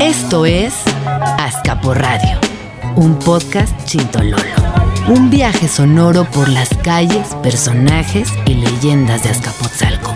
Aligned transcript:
Esto 0.00 0.46
es 0.46 0.74
Azcapo 1.38 1.94
Radio, 1.94 2.38
un 2.96 3.18
podcast 3.18 3.72
chintololo. 3.84 4.36
Un 5.08 5.30
viaje 5.30 5.68
sonoro 5.68 6.24
por 6.24 6.48
las 6.48 6.70
calles, 6.76 7.34
personajes 7.42 8.32
y 8.46 8.54
leyendas 8.54 9.24
de 9.24 9.30
Azcapotzalco. 9.30 10.14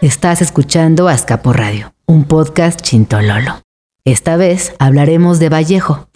Estás 0.00 0.42
escuchando 0.42 1.08
Azcapo 1.08 1.52
Radio, 1.52 1.92
un 2.06 2.24
podcast 2.24 2.80
chintololo. 2.82 3.60
Esta 4.04 4.36
vez 4.36 4.74
hablaremos 4.78 5.38
de 5.38 5.48
Vallejo. 5.48 6.08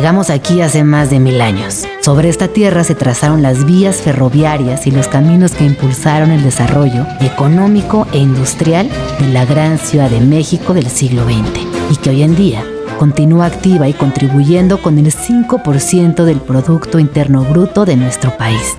Llegamos 0.00 0.30
aquí 0.30 0.62
hace 0.62 0.82
más 0.82 1.10
de 1.10 1.20
mil 1.20 1.42
años. 1.42 1.84
Sobre 2.00 2.30
esta 2.30 2.48
tierra 2.48 2.84
se 2.84 2.94
trazaron 2.94 3.42
las 3.42 3.66
vías 3.66 3.96
ferroviarias 3.96 4.86
y 4.86 4.90
los 4.90 5.08
caminos 5.08 5.52
que 5.52 5.66
impulsaron 5.66 6.30
el 6.30 6.42
desarrollo 6.42 7.06
económico 7.20 8.06
e 8.10 8.16
industrial 8.16 8.88
de 9.18 9.28
la 9.28 9.44
gran 9.44 9.76
Ciudad 9.76 10.08
de 10.08 10.20
México 10.20 10.72
del 10.72 10.86
siglo 10.86 11.24
XX 11.26 11.66
y 11.90 11.96
que 11.96 12.08
hoy 12.08 12.22
en 12.22 12.34
día 12.34 12.64
continúa 12.98 13.44
activa 13.44 13.90
y 13.90 13.92
contribuyendo 13.92 14.80
con 14.80 14.98
el 14.98 15.12
5% 15.12 16.24
del 16.24 16.40
Producto 16.40 16.98
Interno 16.98 17.42
Bruto 17.44 17.84
de 17.84 17.96
nuestro 17.96 18.34
país. 18.38 18.78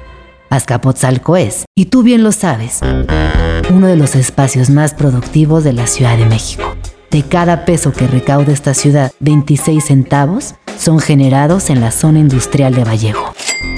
Azcapotzalco 0.49 1.37
es, 1.37 1.65
y 1.75 1.85
tú 1.85 2.01
bien 2.01 2.23
lo 2.23 2.31
sabes, 2.31 2.79
uno 3.69 3.85
de 3.85 3.95
los 3.95 4.15
espacios 4.15 4.71
más 4.71 4.95
productivos 4.95 5.63
de 5.63 5.73
la 5.73 5.85
Ciudad 5.85 6.17
de 6.17 6.25
México. 6.25 6.75
De 7.11 7.23
cada 7.23 7.65
peso 7.65 7.91
que 7.91 8.07
recauda 8.07 8.53
esta 8.53 8.73
ciudad, 8.73 9.11
26 9.19 9.83
centavos 9.83 10.55
son 10.77 10.99
generados 10.99 11.69
en 11.69 11.81
la 11.81 11.91
zona 11.91 12.19
industrial 12.19 12.73
de 12.73 12.83
Vallejo. 12.83 13.33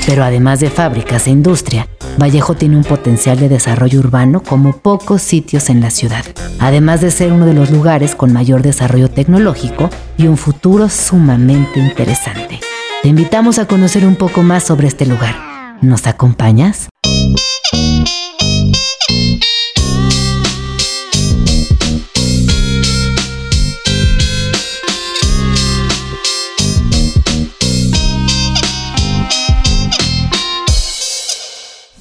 Pero 0.06 0.24
además 0.24 0.60
de 0.60 0.70
fábricas 0.70 1.28
e 1.28 1.32
industria, 1.32 1.88
Vallejo 2.18 2.56
tiene 2.56 2.78
un 2.78 2.84
potencial 2.84 3.40
de 3.40 3.50
desarrollo 3.50 4.00
urbano 4.00 4.44
como 4.44 4.74
pocos 4.74 5.22
sitios 5.22 5.70
en 5.70 5.82
la 5.82 5.90
ciudad, 5.90 6.26
además 6.60 7.02
de 7.02 7.12
ser 7.12 7.32
uno 7.32 7.46
de 7.46 7.54
los 7.54 7.72
lugares 7.72 8.16
con 8.16 8.34
mayor 8.34 8.62
desarrollo 8.62 9.10
tecnológico 9.10 9.90
y 10.18 10.27
un 10.27 10.38
futuro 10.38 10.90
sumamente 10.90 11.80
interesante. 11.80 12.60
Te 13.02 13.10
invitamos 13.10 13.60
a 13.60 13.68
conocer 13.68 14.05
un 14.05 14.16
poco 14.16 14.44
más 14.44 14.63
sobre 14.63 14.88
este 14.88 15.05
lugar. 15.05 15.35
¿Nos 15.82 16.07
acompañas? 16.07 16.93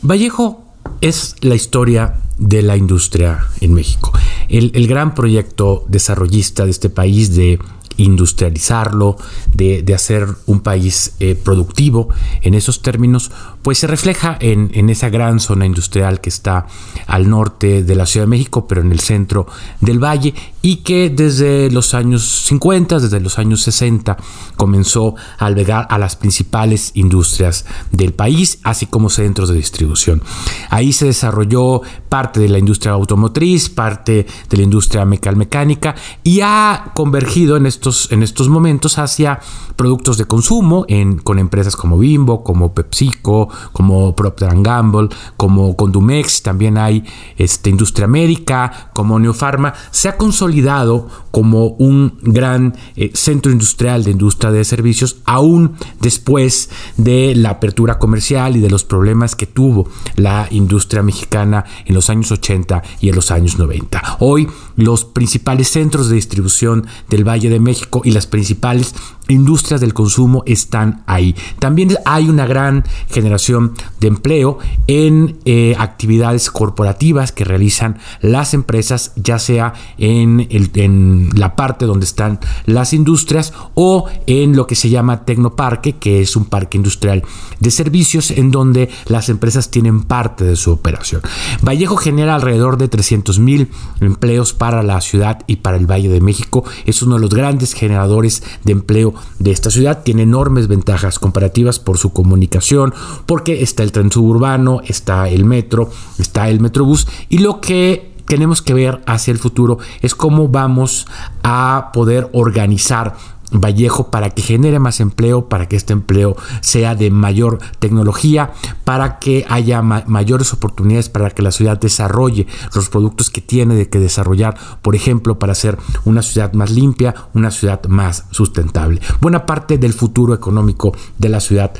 Vallejo 0.02 0.64
es 1.00 1.36
la 1.42 1.54
historia 1.54 2.16
de 2.36 2.62
la 2.62 2.76
industria 2.76 3.46
en 3.60 3.72
México. 3.72 4.12
El, 4.48 4.72
el, 4.74 4.88
gran 4.88 5.14
proyecto 5.14 5.84
desarrollista 5.88 6.64
de 6.64 6.72
este 6.72 6.90
país 6.90 7.36
de 7.36 7.60
industrializarlo, 7.98 9.16
de, 9.54 9.82
de 9.82 9.94
hacer 9.94 10.26
un 10.46 10.60
país 10.60 11.14
eh, 11.20 11.36
productivo 11.36 12.08
en 12.40 12.54
esos 12.54 12.82
términos, 12.82 13.30
pues 13.62 13.78
se 13.78 13.86
refleja 13.86 14.36
en, 14.40 14.70
en, 14.74 14.90
esa 14.90 15.08
gran 15.08 15.40
zona 15.40 15.66
industrial 15.66 16.20
que 16.20 16.28
está 16.28 16.66
al 17.06 17.30
norte 17.30 17.82
de 17.82 17.94
la 17.94 18.06
Ciudad 18.06 18.26
de 18.26 18.30
México, 18.30 18.66
pero 18.66 18.80
en 18.80 18.92
el 18.92 19.00
centro 19.00 19.46
del 19.80 20.02
valle, 20.02 20.34
y 20.62 20.76
que 20.76 21.10
desde 21.10 21.70
los 21.70 21.94
años 21.94 22.44
50, 22.46 22.98
desde 22.98 23.20
los 23.20 23.38
años 23.38 23.62
60, 23.62 24.16
comenzó 24.56 25.14
a 25.38 25.46
albergar 25.46 25.86
a 25.90 25.98
las 25.98 26.16
principales 26.16 26.92
industrias 26.94 27.64
del 27.90 28.12
país, 28.12 28.58
así 28.64 28.86
como 28.86 29.08
centros 29.08 29.48
de 29.48 29.56
distribución. 29.56 30.22
Ahí 30.70 30.92
se 30.92 31.06
desarrolló 31.06 31.82
parte 32.08 32.40
de 32.40 32.48
la 32.48 32.58
industria 32.58 32.92
automotriz, 32.92 33.68
parte 33.68 34.26
de 34.48 34.56
la 34.56 34.62
industria 34.62 35.04
mecánica, 35.04 35.94
y 36.24 36.40
ha 36.40 36.90
convergido 36.94 37.56
en 37.56 37.66
estos, 37.66 38.10
en 38.10 38.22
estos 38.22 38.48
momentos 38.48 38.98
hacia 38.98 39.40
productos 39.76 40.18
de 40.18 40.24
consumo 40.26 40.84
en, 40.88 41.18
con 41.18 41.38
empresas 41.38 41.76
como 41.76 41.98
Bimbo, 41.98 42.44
como 42.44 42.74
PepsiCo, 42.74 43.51
como 43.72 44.14
Procter 44.14 44.52
Gamble, 44.56 45.08
como 45.36 45.76
Condumex, 45.76 46.42
también 46.42 46.78
hay 46.78 47.04
este, 47.36 47.70
Industria 47.70 48.04
América, 48.04 48.90
como 48.92 49.18
Neopharma, 49.18 49.74
se 49.90 50.08
ha 50.08 50.16
consolidado 50.16 51.08
como 51.32 51.68
un 51.78 52.18
gran 52.22 52.76
eh, 52.94 53.10
centro 53.14 53.50
industrial 53.50 54.04
de 54.04 54.12
industria 54.12 54.52
de 54.52 54.64
servicios, 54.64 55.16
aún 55.24 55.72
después 56.00 56.70
de 56.96 57.34
la 57.34 57.50
apertura 57.50 57.98
comercial 57.98 58.56
y 58.56 58.60
de 58.60 58.70
los 58.70 58.84
problemas 58.84 59.34
que 59.34 59.46
tuvo 59.46 59.88
la 60.14 60.46
industria 60.50 61.02
mexicana 61.02 61.64
en 61.86 61.94
los 61.94 62.08
años 62.10 62.30
80 62.30 62.82
y 63.00 63.08
en 63.08 63.16
los 63.16 63.30
años 63.30 63.58
90. 63.58 64.18
Hoy 64.20 64.48
los 64.76 65.04
principales 65.04 65.68
centros 65.68 66.08
de 66.08 66.16
distribución 66.16 66.86
del 67.08 67.26
Valle 67.26 67.50
de 67.50 67.60
México 67.60 68.02
y 68.04 68.12
las 68.12 68.26
principales 68.26 68.94
industrias 69.28 69.80
del 69.80 69.94
consumo 69.94 70.42
están 70.46 71.02
ahí. 71.06 71.34
También 71.58 71.96
hay 72.04 72.28
una 72.28 72.46
gran 72.46 72.84
generación 73.08 73.74
de 74.00 74.08
empleo 74.08 74.58
en 74.86 75.38
eh, 75.44 75.74
actividades 75.78 76.50
corporativas 76.50 77.32
que 77.32 77.44
realizan 77.44 77.98
las 78.20 78.54
empresas, 78.54 79.12
ya 79.16 79.38
sea 79.38 79.74
en, 79.98 80.46
el, 80.50 80.70
en, 80.74 81.21
la 81.34 81.56
parte 81.56 81.86
donde 81.86 82.04
están 82.04 82.40
las 82.66 82.92
industrias 82.92 83.52
o 83.74 84.06
en 84.26 84.56
lo 84.56 84.66
que 84.66 84.74
se 84.74 84.90
llama 84.90 85.24
Tecnoparque, 85.24 85.94
que 85.94 86.20
es 86.20 86.36
un 86.36 86.46
parque 86.46 86.76
industrial 86.76 87.22
de 87.60 87.70
servicios 87.70 88.30
en 88.30 88.50
donde 88.50 88.90
las 89.06 89.28
empresas 89.28 89.70
tienen 89.70 90.02
parte 90.02 90.44
de 90.44 90.56
su 90.56 90.72
operación. 90.72 91.22
Vallejo 91.62 91.96
genera 91.96 92.34
alrededor 92.34 92.76
de 92.76 92.88
300 92.88 93.38
mil 93.38 93.70
empleos 94.00 94.52
para 94.52 94.82
la 94.82 95.00
ciudad 95.00 95.42
y 95.46 95.56
para 95.56 95.76
el 95.76 95.90
Valle 95.90 96.08
de 96.08 96.20
México. 96.20 96.64
Es 96.86 97.02
uno 97.02 97.16
de 97.16 97.20
los 97.22 97.30
grandes 97.30 97.74
generadores 97.74 98.42
de 98.64 98.72
empleo 98.72 99.14
de 99.38 99.50
esta 99.50 99.70
ciudad. 99.70 100.02
Tiene 100.02 100.22
enormes 100.22 100.68
ventajas 100.68 101.18
comparativas 101.18 101.78
por 101.78 101.98
su 101.98 102.12
comunicación, 102.12 102.94
porque 103.26 103.62
está 103.62 103.82
el 103.82 103.92
tren 103.92 104.10
suburbano, 104.10 104.80
está 104.84 105.28
el 105.28 105.44
metro, 105.44 105.90
está 106.18 106.48
el 106.48 106.60
metrobús 106.60 107.06
y 107.28 107.38
lo 107.38 107.60
que 107.60 108.11
tenemos 108.26 108.62
que 108.62 108.74
ver 108.74 109.02
hacia 109.06 109.32
el 109.32 109.38
futuro 109.38 109.78
es 110.00 110.14
cómo 110.14 110.48
vamos 110.48 111.06
a 111.42 111.90
poder 111.92 112.28
organizar 112.32 113.16
Vallejo 113.52 114.10
para 114.10 114.30
que 114.30 114.42
genere 114.42 114.78
más 114.78 115.00
empleo, 115.00 115.48
para 115.48 115.68
que 115.68 115.76
este 115.76 115.92
empleo 115.92 116.36
sea 116.60 116.94
de 116.94 117.10
mayor 117.10 117.58
tecnología, 117.78 118.52
para 118.84 119.18
que 119.18 119.44
haya 119.48 119.82
ma 119.82 120.04
mayores 120.06 120.52
oportunidades 120.52 121.08
para 121.08 121.30
que 121.30 121.42
la 121.42 121.52
ciudad 121.52 121.78
desarrolle 121.78 122.46
los 122.74 122.88
productos 122.88 123.30
que 123.30 123.40
tiene 123.40 123.74
de 123.74 123.88
que 123.88 123.98
desarrollar, 123.98 124.56
por 124.80 124.96
ejemplo, 124.96 125.38
para 125.38 125.54
ser 125.54 125.78
una 126.04 126.22
ciudad 126.22 126.52
más 126.54 126.70
limpia, 126.70 127.14
una 127.34 127.50
ciudad 127.50 127.84
más 127.86 128.24
sustentable. 128.30 129.00
Buena 129.20 129.46
parte 129.46 129.78
del 129.78 129.92
futuro 129.92 130.34
económico 130.34 130.94
de 131.18 131.28
la 131.28 131.40
ciudad 131.40 131.72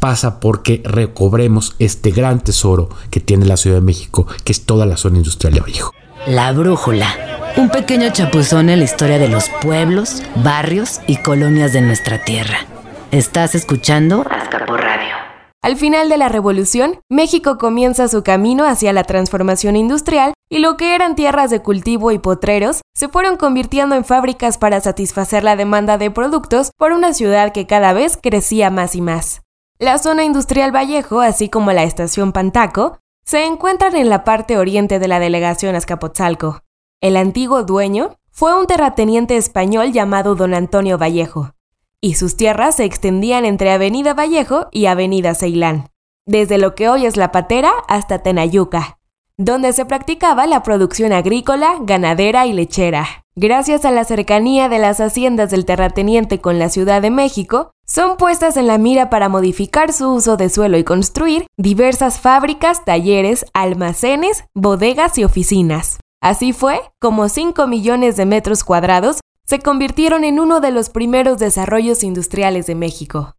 pasa 0.00 0.40
porque 0.40 0.82
recobremos 0.84 1.76
este 1.78 2.10
gran 2.10 2.40
tesoro 2.40 2.88
que 3.10 3.20
tiene 3.20 3.46
la 3.46 3.56
Ciudad 3.56 3.76
de 3.76 3.82
México, 3.82 4.26
que 4.44 4.52
es 4.52 4.64
toda 4.64 4.86
la 4.86 4.96
zona 4.96 5.18
industrial 5.18 5.54
de 5.54 5.60
Vallejo. 5.60 5.92
La 6.26 6.52
brújula. 6.52 7.06
Un 7.56 7.68
pequeño 7.68 8.10
chapuzón 8.10 8.70
en 8.70 8.78
la 8.78 8.84
historia 8.84 9.18
de 9.18 9.28
los 9.28 9.48
pueblos, 9.62 10.22
barrios 10.36 11.00
y 11.06 11.16
colonias 11.16 11.72
de 11.72 11.82
nuestra 11.82 12.24
tierra. 12.24 12.58
Estás 13.10 13.54
escuchando 13.54 14.24
Azcapo 14.30 14.76
Radio. 14.76 15.14
Al 15.62 15.76
final 15.76 16.08
de 16.08 16.16
la 16.16 16.28
revolución, 16.30 17.00
México 17.10 17.58
comienza 17.58 18.08
su 18.08 18.22
camino 18.22 18.64
hacia 18.64 18.94
la 18.94 19.04
transformación 19.04 19.76
industrial 19.76 20.32
y 20.48 20.60
lo 20.60 20.78
que 20.78 20.94
eran 20.94 21.16
tierras 21.16 21.50
de 21.50 21.60
cultivo 21.60 22.12
y 22.12 22.18
potreros 22.18 22.80
se 22.94 23.08
fueron 23.08 23.36
convirtiendo 23.36 23.94
en 23.94 24.04
fábricas 24.04 24.56
para 24.56 24.80
satisfacer 24.80 25.44
la 25.44 25.56
demanda 25.56 25.98
de 25.98 26.10
productos 26.10 26.70
por 26.78 26.92
una 26.92 27.12
ciudad 27.12 27.52
que 27.52 27.66
cada 27.66 27.92
vez 27.92 28.18
crecía 28.20 28.70
más 28.70 28.94
y 28.94 29.02
más. 29.02 29.42
La 29.80 29.96
zona 29.96 30.24
industrial 30.24 30.76
Vallejo, 30.76 31.22
así 31.22 31.48
como 31.48 31.72
la 31.72 31.84
estación 31.84 32.32
Pantaco, 32.32 32.98
se 33.24 33.46
encuentran 33.46 33.96
en 33.96 34.10
la 34.10 34.24
parte 34.24 34.58
oriente 34.58 34.98
de 34.98 35.08
la 35.08 35.18
delegación 35.18 35.74
Azcapotzalco. 35.74 36.60
El 37.00 37.16
antiguo 37.16 37.62
dueño 37.62 38.18
fue 38.30 38.54
un 38.60 38.66
terrateniente 38.66 39.38
español 39.38 39.90
llamado 39.90 40.34
don 40.34 40.52
Antonio 40.52 40.98
Vallejo, 40.98 41.54
y 41.98 42.16
sus 42.16 42.36
tierras 42.36 42.76
se 42.76 42.84
extendían 42.84 43.46
entre 43.46 43.70
Avenida 43.70 44.12
Vallejo 44.12 44.66
y 44.70 44.84
Avenida 44.84 45.34
Ceilán, 45.34 45.88
desde 46.26 46.58
lo 46.58 46.74
que 46.74 46.90
hoy 46.90 47.06
es 47.06 47.16
La 47.16 47.32
Patera 47.32 47.72
hasta 47.88 48.18
Tenayuca, 48.18 48.98
donde 49.38 49.72
se 49.72 49.86
practicaba 49.86 50.46
la 50.46 50.62
producción 50.62 51.14
agrícola, 51.14 51.76
ganadera 51.80 52.44
y 52.44 52.52
lechera. 52.52 53.24
Gracias 53.42 53.86
a 53.86 53.90
la 53.90 54.04
cercanía 54.04 54.68
de 54.68 54.78
las 54.78 55.00
haciendas 55.00 55.50
del 55.50 55.64
terrateniente 55.64 56.42
con 56.42 56.58
la 56.58 56.68
Ciudad 56.68 57.00
de 57.00 57.08
México, 57.08 57.70
son 57.86 58.18
puestas 58.18 58.58
en 58.58 58.66
la 58.66 58.76
mira 58.76 59.08
para 59.08 59.30
modificar 59.30 59.94
su 59.94 60.12
uso 60.12 60.36
de 60.36 60.50
suelo 60.50 60.76
y 60.76 60.84
construir 60.84 61.46
diversas 61.56 62.20
fábricas, 62.20 62.84
talleres, 62.84 63.46
almacenes, 63.54 64.44
bodegas 64.54 65.16
y 65.16 65.24
oficinas. 65.24 66.00
Así 66.20 66.52
fue 66.52 66.82
como 67.00 67.30
5 67.30 67.66
millones 67.66 68.18
de 68.18 68.26
metros 68.26 68.62
cuadrados 68.62 69.20
se 69.46 69.60
convirtieron 69.60 70.24
en 70.24 70.38
uno 70.38 70.60
de 70.60 70.72
los 70.72 70.90
primeros 70.90 71.38
desarrollos 71.38 72.04
industriales 72.04 72.66
de 72.66 72.74
México. 72.74 73.36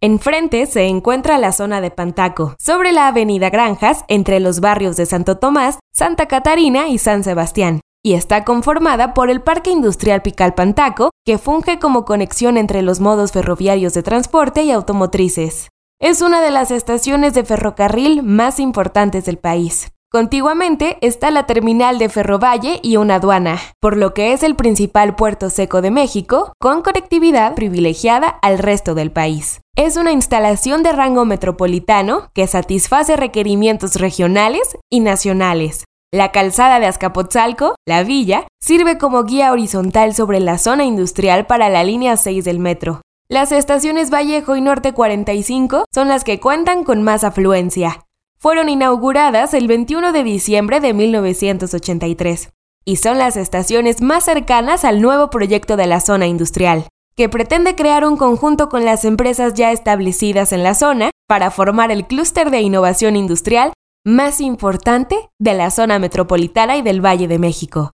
Enfrente 0.00 0.66
se 0.66 0.86
encuentra 0.86 1.38
la 1.38 1.52
zona 1.52 1.80
de 1.80 1.92
Pantaco, 1.92 2.56
sobre 2.58 2.90
la 2.90 3.06
avenida 3.06 3.50
Granjas, 3.50 4.04
entre 4.08 4.40
los 4.40 4.58
barrios 4.58 4.96
de 4.96 5.06
Santo 5.06 5.38
Tomás, 5.38 5.78
Santa 5.92 6.26
Catarina 6.26 6.88
y 6.88 6.98
San 6.98 7.22
Sebastián, 7.22 7.80
y 8.04 8.14
está 8.14 8.44
conformada 8.44 9.14
por 9.14 9.30
el 9.30 9.40
Parque 9.40 9.70
Industrial 9.70 10.20
Picalpantaco, 10.20 11.10
que 11.24 11.38
funge 11.38 11.78
como 11.78 12.04
conexión 12.04 12.58
entre 12.58 12.82
los 12.82 13.00
modos 13.00 13.32
ferroviarios 13.32 13.94
de 13.94 14.02
transporte 14.02 14.62
y 14.62 14.70
automotrices. 14.70 15.70
Es 15.98 16.20
una 16.20 16.42
de 16.42 16.50
las 16.50 16.70
estaciones 16.70 17.32
de 17.32 17.44
ferrocarril 17.44 18.22
más 18.22 18.60
importantes 18.60 19.24
del 19.24 19.38
país. 19.38 19.90
Contiguamente 20.12 20.98
está 21.00 21.32
la 21.32 21.46
terminal 21.46 21.98
de 21.98 22.08
Ferrovalle 22.08 22.78
y 22.82 22.98
una 22.98 23.16
aduana, 23.16 23.58
por 23.80 23.96
lo 23.96 24.14
que 24.14 24.32
es 24.32 24.44
el 24.44 24.54
principal 24.54 25.16
puerto 25.16 25.50
seco 25.50 25.82
de 25.82 25.90
México, 25.90 26.52
con 26.60 26.82
conectividad 26.82 27.54
privilegiada 27.54 28.28
al 28.28 28.58
resto 28.58 28.94
del 28.94 29.10
país. 29.10 29.60
Es 29.76 29.96
una 29.96 30.12
instalación 30.12 30.84
de 30.84 30.92
rango 30.92 31.24
metropolitano 31.24 32.28
que 32.32 32.46
satisface 32.46 33.16
requerimientos 33.16 33.96
regionales 33.96 34.78
y 34.88 35.00
nacionales. 35.00 35.84
La 36.14 36.30
calzada 36.30 36.78
de 36.78 36.86
Azcapotzalco, 36.86 37.74
la 37.86 38.04
villa, 38.04 38.46
sirve 38.60 38.98
como 38.98 39.24
guía 39.24 39.50
horizontal 39.50 40.14
sobre 40.14 40.38
la 40.38 40.58
zona 40.58 40.84
industrial 40.84 41.44
para 41.44 41.68
la 41.68 41.82
línea 41.82 42.16
6 42.16 42.44
del 42.44 42.60
metro. 42.60 43.00
Las 43.28 43.50
estaciones 43.50 44.10
Vallejo 44.14 44.54
y 44.54 44.60
Norte 44.60 44.92
45 44.92 45.86
son 45.92 46.06
las 46.06 46.22
que 46.22 46.38
cuentan 46.38 46.84
con 46.84 47.02
más 47.02 47.24
afluencia, 47.24 48.06
fueron 48.38 48.68
inauguradas 48.68 49.54
el 49.54 49.66
21 49.66 50.12
de 50.12 50.22
diciembre 50.22 50.78
de 50.78 50.92
1983 50.92 52.50
y 52.84 52.94
son 52.94 53.18
las 53.18 53.36
estaciones 53.36 54.00
más 54.00 54.22
cercanas 54.22 54.84
al 54.84 55.00
nuevo 55.00 55.30
proyecto 55.30 55.76
de 55.76 55.88
la 55.88 55.98
zona 55.98 56.28
industrial, 56.28 56.86
que 57.16 57.28
pretende 57.28 57.74
crear 57.74 58.06
un 58.06 58.16
conjunto 58.16 58.68
con 58.68 58.84
las 58.84 59.04
empresas 59.04 59.54
ya 59.54 59.72
establecidas 59.72 60.52
en 60.52 60.62
la 60.62 60.76
zona 60.76 61.10
para 61.26 61.50
formar 61.50 61.90
el 61.90 62.06
clúster 62.06 62.52
de 62.52 62.60
innovación 62.60 63.16
industrial 63.16 63.72
más 64.04 64.42
importante 64.42 65.16
de 65.38 65.54
la 65.54 65.70
zona 65.70 65.98
metropolitana 65.98 66.76
y 66.76 66.82
del 66.82 67.02
Valle 67.02 67.26
de 67.26 67.38
México. 67.38 67.92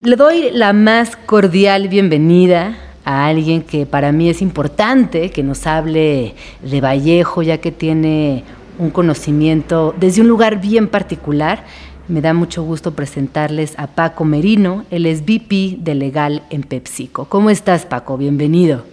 Le 0.00 0.14
doy 0.14 0.52
la 0.52 0.72
más 0.72 1.16
cordial 1.16 1.88
bienvenida 1.88 2.78
a 3.04 3.26
alguien 3.26 3.62
que 3.62 3.84
para 3.84 4.12
mí 4.12 4.28
es 4.28 4.40
importante 4.40 5.30
que 5.30 5.42
nos 5.42 5.66
hable 5.66 6.36
de 6.62 6.80
Vallejo, 6.80 7.42
ya 7.42 7.58
que 7.58 7.72
tiene 7.72 8.44
un 8.78 8.90
conocimiento 8.90 9.92
desde 9.98 10.20
un 10.20 10.28
lugar 10.28 10.60
bien 10.60 10.86
particular. 10.86 11.64
Me 12.06 12.20
da 12.20 12.34
mucho 12.34 12.62
gusto 12.62 12.94
presentarles 12.94 13.74
a 13.78 13.88
Paco 13.88 14.24
Merino, 14.24 14.84
él 14.90 15.06
es 15.06 15.22
VP 15.22 15.78
de 15.80 15.96
Legal 15.96 16.42
en 16.50 16.62
PepsiCo. 16.62 17.24
¿Cómo 17.24 17.50
estás, 17.50 17.84
Paco? 17.84 18.16
Bienvenido. 18.16 18.84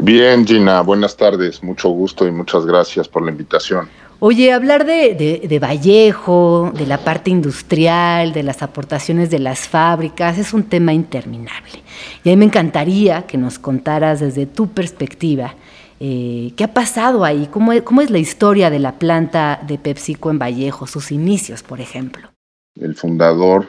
Bien, 0.00 0.46
Gina, 0.46 0.80
buenas 0.82 1.16
tardes, 1.16 1.62
mucho 1.62 1.88
gusto 1.88 2.26
y 2.26 2.30
muchas 2.30 2.66
gracias 2.66 3.08
por 3.08 3.24
la 3.24 3.32
invitación. 3.32 3.88
Oye, 4.24 4.52
hablar 4.52 4.86
de, 4.86 5.58
Vallejo, 5.60 6.72
de 6.76 6.86
la 6.86 6.98
parte 6.98 7.30
industrial, 7.30 8.32
de 8.32 8.44
las 8.44 8.62
aportaciones 8.62 9.30
de 9.30 9.40
las 9.40 9.66
fábricas, 9.68 10.38
es 10.38 10.52
un 10.52 10.62
tema 10.62 10.92
interminable. 10.92 11.82
Y 12.22 12.28
a 12.28 12.32
mí 12.32 12.36
me 12.36 12.44
encantaría 12.44 13.26
que 13.26 13.36
nos 13.36 13.58
contaras 13.58 14.20
desde 14.20 14.46
tu 14.46 14.68
perspectiva 14.68 15.56
eh, 16.04 16.52
¿Qué 16.56 16.64
ha 16.64 16.74
pasado 16.74 17.24
ahí? 17.24 17.48
¿Cómo 17.48 17.72
es, 17.72 18.10
la 18.10 18.18
historia 18.18 18.70
de 18.70 18.80
la 18.80 18.98
planta 18.98 19.60
de 19.64 19.78
PepsiCo 19.78 20.32
en 20.32 20.38
Vallejo, 20.40 20.88
sus 20.88 21.12
inicios, 21.12 21.62
por 21.62 21.80
ejemplo? 21.80 22.28
El 22.74 22.96
fundador 22.96 23.66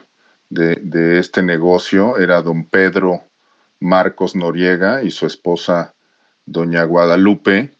de, 0.50 1.18
este 1.20 1.42
negocio 1.42 2.18
era 2.18 2.42
don 2.42 2.64
Pedro 2.64 3.22
Marcos 3.78 4.34
Noriega 4.34 5.04
y 5.04 5.12
su 5.12 5.26
esposa 5.26 5.94
doña 6.44 6.82
Guadalupe, 6.82 7.70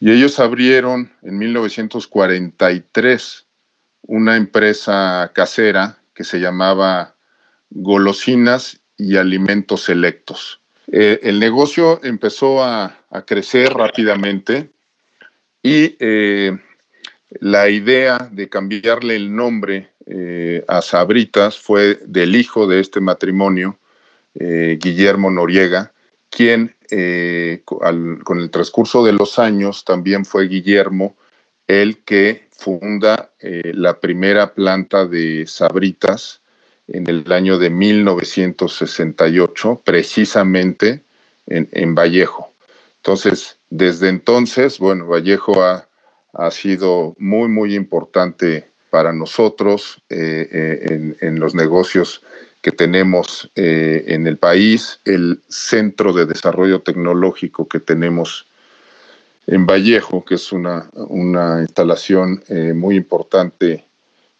y 0.00 0.10
ellos 0.10 0.38
abrieron 0.38 1.12
en 1.22 1.38
1943 1.38 3.46
una 4.02 4.36
empresa 4.36 5.32
casera 5.34 5.98
que 6.14 6.24
se 6.24 6.40
llamaba 6.40 7.14
Golosinas 7.70 8.80
y 8.96 9.16
Alimentos 9.16 9.84
Selectos. 9.84 10.60
Eh, 10.90 11.20
el 11.22 11.38
negocio 11.38 12.00
empezó 12.02 12.64
a, 12.64 12.94
crecer 13.26 13.72
rápidamente 13.72 14.68
y 15.62 15.96
eh, 15.98 16.58
la 17.40 17.70
idea 17.70 18.28
de 18.30 18.50
cambiarle 18.50 19.16
el 19.16 19.34
nombre 19.34 19.88
eh, 20.06 20.62
a 20.68 20.82
Sabritas 20.82 21.58
fue 21.58 21.98
del 22.04 22.36
hijo 22.36 22.66
de 22.66 22.80
este 22.80 23.00
matrimonio, 23.00 23.78
Guillermo 24.34 25.32
Noriega, 25.32 25.92
quien 26.38 26.76
con 27.64 28.38
el 28.38 28.50
transcurso 28.50 29.04
de 29.04 29.12
los 29.12 29.40
años 29.40 29.84
también 29.84 30.24
fue 30.24 30.46
Guillermo 30.46 31.16
el 31.66 31.98
que 31.98 32.46
funda 32.52 33.32
la 33.40 33.98
primera 33.98 34.54
planta 34.54 35.04
de 35.04 35.46
Sabritas 35.46 36.40
en 36.88 37.08
el 37.08 37.32
año 37.32 37.58
de 37.58 37.70
1968, 37.70 39.80
precisamente 39.84 41.00
en, 41.46 41.94
Vallejo. 41.94 42.50
Entonces, 42.96 43.56
desde 43.70 44.08
entonces, 44.08 44.78
bueno, 44.78 45.06
Vallejo 45.06 45.62
ha, 45.62 45.84
sido 46.50 47.14
muy, 47.18 47.48
muy 47.48 47.74
importante 47.74 48.66
para 48.90 49.12
nosotros 49.12 50.00
eh, 50.08 50.48
eh, 50.50 51.14
en, 51.20 51.40
los 51.40 51.54
negocios 51.54 52.22
tenemos 52.72 53.50
eh, 53.56 54.04
en 54.08 54.26
el 54.26 54.36
país, 54.36 55.00
el 55.04 55.40
centro 55.48 56.12
de 56.12 56.26
desarrollo 56.26 56.80
tecnológico 56.80 57.68
que 57.68 57.80
tenemos 57.80 58.46
en 59.46 59.66
Vallejo, 59.66 60.24
que 60.24 60.34
es 60.34 60.52
una, 60.52 60.90
una 60.92 61.60
instalación 61.62 62.42
muy 62.74 62.96
importante 62.96 63.84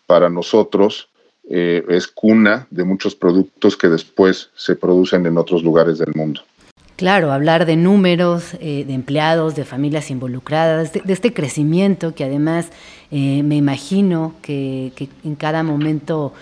para 0.07 0.29
nosotros, 0.29 1.09
eh, 1.51 1.83
es 1.89 2.07
cuna 2.07 2.67
de 2.71 2.85
muchos 2.85 3.15
productos 3.15 3.75
que 3.75 3.89
después 3.89 4.51
se 4.55 4.77
producen 4.77 5.25
en 5.25 5.39
otros 5.39 5.63
lugares 5.63 5.97
del 5.99 6.13
mundo. 6.15 6.43
Claro, 6.99 7.33
hablar 7.33 7.65
de 7.65 7.77
números, 7.77 8.55
eh, 8.61 8.85
de 8.85 8.93
empleados, 8.93 9.55
de 9.55 9.65
familias 9.65 10.11
involucradas, 10.11 10.93
de, 10.93 11.03
este 11.07 11.33
crecimiento 11.33 12.15
que 12.15 12.25
además 12.25 12.71
eh, 13.11 13.43
me 13.43 13.57
imagino 13.57 14.35
que, 14.43 14.93
en 15.25 15.35
cada 15.37 15.63
momento 15.63 16.35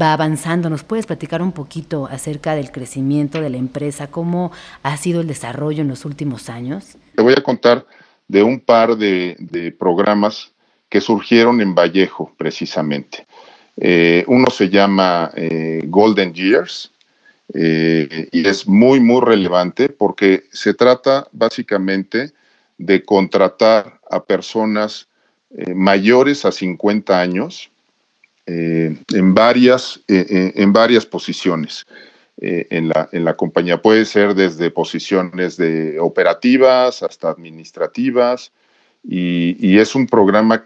va 0.00 0.12
avanzando. 0.12 0.70
¿Nos 0.70 0.84
puedes 0.84 1.04
platicar 1.04 1.42
un 1.42 1.50
poquito 1.50 2.06
acerca 2.06 2.54
del 2.54 2.70
crecimiento 2.70 3.40
de 3.40 3.50
la 3.50 3.56
empresa? 3.56 4.06
¿Cómo 4.06 4.52
ha 4.84 4.96
sido 4.96 5.22
el 5.22 5.26
desarrollo 5.26 5.80
en 5.80 5.88
los 5.88 6.04
últimos 6.04 6.48
años? 6.48 6.96
Te 7.16 7.22
voy 7.22 7.34
a 7.36 7.42
contar 7.42 7.84
de 8.28 8.44
un 8.44 8.60
par 8.60 8.96
de 8.96 9.74
programas 9.76 10.52
que 10.88 11.00
surgieron 11.00 11.60
en 11.60 11.74
Vallejo 11.74 12.32
precisamente. 12.36 13.26
Eh, 13.76 14.24
uno 14.28 14.50
se 14.50 14.68
llama 14.68 15.30
eh, 15.34 15.82
Golden 15.86 16.32
Years 16.32 16.92
eh, 17.52 18.28
y 18.32 18.46
es 18.46 18.66
muy, 18.66 19.00
muy 19.00 19.20
relevante 19.20 19.88
porque 19.88 20.44
se 20.52 20.74
trata 20.74 21.28
básicamente 21.32 22.32
de 22.78 23.04
contratar 23.04 24.00
a 24.10 24.22
personas 24.22 25.06
mayores 25.72 26.44
a 26.44 26.50
50 26.50 27.20
años 27.20 27.70
en, 28.46 29.34
varias, 29.34 30.00
en 30.08 30.72
varias 30.72 31.06
posiciones. 31.06 31.86
en, 32.36 32.88
la, 32.88 33.08
en 33.12 33.24
la 33.24 33.34
compañía. 33.34 33.80
Puede 33.80 34.04
ser 34.04 34.34
desde 34.34 34.72
posiciones 34.72 35.56
de 35.56 36.00
operativas 36.00 37.04
hasta 37.04 37.30
administrativas 37.30 38.50
y, 39.06 39.78
es 39.78 39.94
un 39.94 40.06
programa 40.06 40.64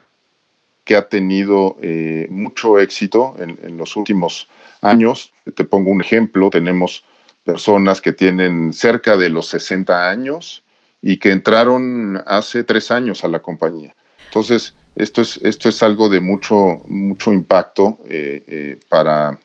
que 0.85 0.97
ha 0.97 1.08
tenido 1.08 1.76
eh, 1.82 2.26
mucho 2.30 2.78
éxito 2.78 3.35
en, 3.38 3.76
los 3.76 3.97
últimos 3.97 4.49
años. 4.82 5.32
Te 5.54 5.64
pongo 5.64 5.90
un 5.90 6.00
ejemplo, 6.00 6.50
tenemos 6.50 7.04
personas 7.44 8.00
que 8.00 8.12
tienen 8.12 8.73
cerca 8.73 9.16
de 9.16 9.30
los 9.30 9.49
60 9.49 10.11
años 10.11 10.64
y 11.00 11.18
que 11.18 11.30
entraron 11.30 12.23
hace 12.26 12.64
tres 12.64 12.90
años 12.90 13.25
a 13.25 13.28
la 13.28 13.40
compañía. 13.40 13.94
Entonces, 14.26 14.75
esto 14.97 15.23
es, 15.23 15.38
esto 15.42 15.68
es 15.68 15.82
algo 15.82 16.08
de 16.08 16.20
mucho, 16.20 16.82
mucho 16.87 17.32
impacto 17.32 17.99
eh, 18.08 18.42
eh, 18.47 18.80
para, 18.88 19.38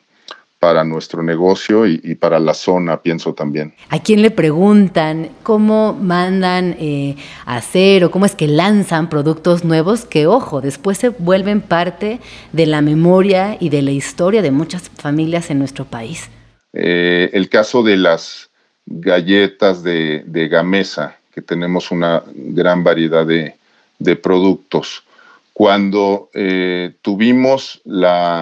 para 0.64 0.82
nuestro 0.82 1.22
negocio 1.22 1.86
y, 1.86 2.14
para 2.14 2.38
la 2.38 2.54
zona, 2.54 3.02
pienso 3.02 3.34
también. 3.34 3.74
¿A 3.90 3.98
quién 3.98 4.22
le 4.22 4.30
preguntan 4.30 5.28
cómo 5.42 5.92
mandan 5.92 6.74
eh, 6.80 7.16
a 7.44 7.56
hacer 7.56 8.02
o 8.02 8.10
cómo 8.10 8.24
es 8.24 8.34
que 8.34 8.48
lanzan 8.48 9.10
productos 9.10 9.62
nuevos 9.62 10.06
que, 10.06 10.26
ojo, 10.26 10.62
después 10.62 10.96
se 10.96 11.10
vuelven 11.10 11.60
parte 11.60 12.18
de 12.52 12.64
la 12.64 12.80
memoria 12.80 13.58
y 13.60 13.68
de 13.68 13.82
la 13.82 13.90
historia 13.90 14.40
de 14.40 14.52
muchas 14.52 14.88
familias 14.88 15.50
en 15.50 15.58
nuestro 15.58 15.84
país? 15.84 16.30
Eh, 16.72 17.28
el 17.34 17.50
caso 17.50 17.82
de 17.82 17.98
las 17.98 18.48
galletas 18.86 19.82
de, 19.82 20.48
Gamesa, 20.50 21.18
que 21.34 21.42
tenemos 21.42 21.90
una 21.90 22.22
gran 22.34 22.82
variedad 22.82 23.26
de, 23.26 24.16
productos. 24.16 25.04
Cuando 25.52 26.30
eh, 26.32 26.94
tuvimos 27.02 27.82
la 27.84 28.40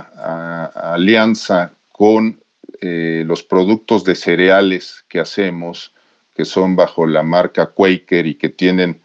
alianza 0.72 1.72
con 2.02 2.42
eh, 2.80 3.23
los 3.28 3.44
productos 3.44 4.02
de 4.02 4.16
cereales 4.16 5.04
que 5.09 5.21
hacemos, 5.21 5.92
que 6.35 6.44
son 6.44 6.75
bajo 6.75 7.06
la 7.06 7.23
marca 7.23 7.66
Quaker 7.66 8.26
y 8.26 8.35
que 8.35 8.49
tienen 8.49 9.00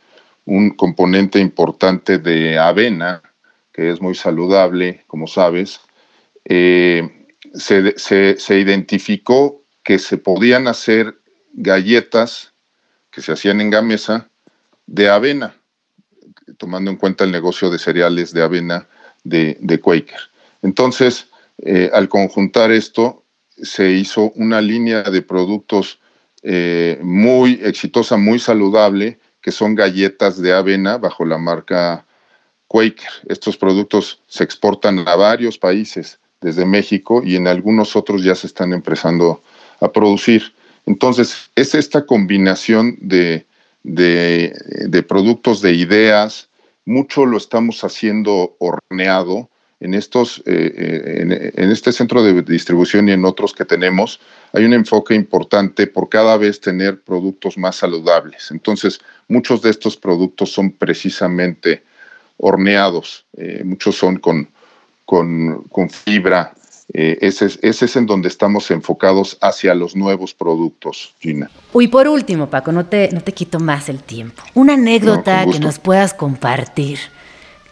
un 0.46 0.72
componente 0.72 1.38
importante 1.38 2.18
de 2.18 2.58
avena, 2.58 3.22
que 3.72 3.92
es 3.92 4.02
muy 4.02 4.16
saludable, 4.16 5.04
como 5.06 5.28
sabes, 5.28 5.80
eh, 6.46 7.08
se, 7.54 8.60
identificó 8.60 9.62
que 9.84 10.00
se 10.00 10.18
podían 10.18 10.68
hacer 10.68 11.20
galletas 11.54 12.52
que 13.12 13.22
se 13.22 13.32
hacían 13.32 13.62
en 13.62 13.70
Gamesa 13.70 14.28
de 14.88 15.08
avena, 15.08 15.56
tomando 16.58 16.90
en 16.90 16.98
cuenta 16.98 17.26
el 17.26 17.32
negocio 17.32 17.70
de 17.70 17.78
cereales 17.78 18.34
de 18.34 18.42
avena 18.42 18.88
de, 19.24 19.80
Quaker. 19.84 20.20
Entonces, 20.64 21.27
eh, 21.60 21.90
al 21.94 22.10
conjuntar 22.10 22.72
esto, 22.72 23.24
se 23.62 23.92
hizo 23.92 24.32
una 24.36 24.62
línea 24.62 25.04
de 25.04 25.22
productos 25.22 26.00
eh, 26.44 27.00
muy 27.02 27.60
exitosa, 27.64 28.18
muy 28.18 28.40
saludable, 28.40 29.20
que 29.42 29.52
son 29.52 29.76
galletas 29.76 30.42
de 30.42 30.54
avena 30.54 30.98
bajo 30.98 31.26
la 31.26 31.38
marca 31.38 32.06
Quaker. 32.68 33.10
Estos 33.28 33.58
productos 33.58 34.22
se 34.28 34.44
exportan 34.44 35.08
a 35.08 35.16
varios 35.16 35.58
países 35.58 36.20
desde 36.42 36.66
México 36.66 37.22
y 37.24 37.36
en 37.36 37.48
algunos 37.48 37.96
otros 37.96 38.24
ya 38.24 38.36
se 38.36 38.48
están 38.48 38.74
empezando 38.74 39.42
a 39.80 39.92
producir. 39.92 40.54
Entonces, 40.86 41.50
es 41.56 41.76
esta 41.76 42.06
combinación 42.06 42.98
de, 43.02 43.46
de, 43.84 45.04
productos, 45.08 45.62
de 45.62 45.74
ideas, 45.74 46.50
mucho 46.86 47.26
lo 47.26 47.38
estamos 47.38 47.84
haciendo 47.84 48.56
horneado 48.60 49.50
en, 49.80 49.94
estos, 49.94 50.40
eh, 50.46 50.74
eh, 50.76 51.52
en, 51.56 51.72
este 51.72 51.92
centro 51.92 52.24
de 52.24 52.42
distribución 52.42 53.10
y 53.10 53.12
en 53.12 53.26
otros 53.26 53.54
que 53.54 53.66
tenemos, 53.66 54.20
hay 54.54 54.66
un 54.66 54.74
enfoque 54.74 55.14
importante 55.14 55.88
por 55.88 56.10
cada 56.10 56.38
vez 56.38 56.60
tener 56.60 57.00
productos 57.02 57.58
más 57.58 57.76
saludables. 57.76 58.50
Entonces, 58.52 59.00
muchos 59.28 59.62
de 59.62 59.70
estos 59.70 59.96
productos 59.98 60.52
son 60.52 60.72
precisamente 60.72 61.84
horneados, 62.38 63.26
eh, 63.36 63.62
muchos 63.64 63.96
son 63.96 64.18
con, 64.18 64.50
con, 65.06 65.90
fibra. 65.90 66.54
Eh, 66.94 67.18
ese, 67.22 67.50
es, 67.62 67.96
en 67.96 68.06
donde 68.06 68.30
estamos 68.30 68.72
enfocados 68.72 69.38
hacia 69.42 69.76
los 69.76 69.96
nuevos 69.96 70.34
productos, 70.34 71.14
Gina. 71.20 71.52
Uy, 71.74 71.88
por 71.88 72.08
último, 72.08 72.50
Paco, 72.50 72.72
no 72.72 72.86
te, 72.86 73.10
no 73.12 73.22
te 73.22 73.34
quito 73.34 73.60
más 73.60 73.90
el 73.90 74.02
tiempo. 74.02 74.42
Una 74.54 74.74
anécdota 74.74 75.46
que 75.52 75.60
nos 75.60 75.80
puedas 75.80 76.14
compartir, 76.14 77.00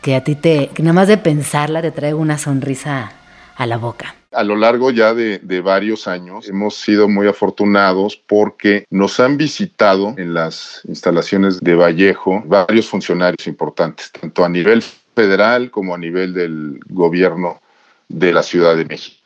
que 0.06 0.14
a 0.14 0.24
ti 0.24 0.36
te, 0.36 0.70
que 0.72 0.84
nada 0.84 0.94
más 0.94 1.08
de 1.08 1.18
pensarla 1.18 1.82
te 1.82 1.90
traiga 1.90 2.16
una 2.16 2.38
sonrisa 2.38 3.12
a 3.56 3.66
la 3.66 3.78
boca. 3.78 4.14
A 4.34 4.44
lo 4.44 4.56
largo 4.56 4.92
ya 4.92 5.16
de, 5.16 5.40
varios 5.62 6.08
años 6.08 6.48
hemos 6.48 6.76
sido 6.76 7.10
muy 7.10 7.28
afortunados 7.28 8.16
porque 8.16 8.86
nos 8.92 9.20
han 9.20 9.36
visitado 9.36 10.14
en 10.18 10.36
las 10.36 10.82
instalaciones 10.88 11.60
de 11.60 11.74
Vallejo 11.74 12.44
varios 12.46 12.88
funcionarios 12.88 13.48
importantes, 13.48 14.12
tanto 14.12 14.46
a 14.46 14.50
nivel 14.50 14.84
federal 15.16 15.72
como 15.72 15.96
a 15.96 15.98
nivel 15.98 16.36
del 16.36 16.80
gobierno 16.88 17.60
de 18.08 18.32
la 18.32 18.44
Ciudad 18.44 18.76
de 18.76 18.86
México. 18.86 19.18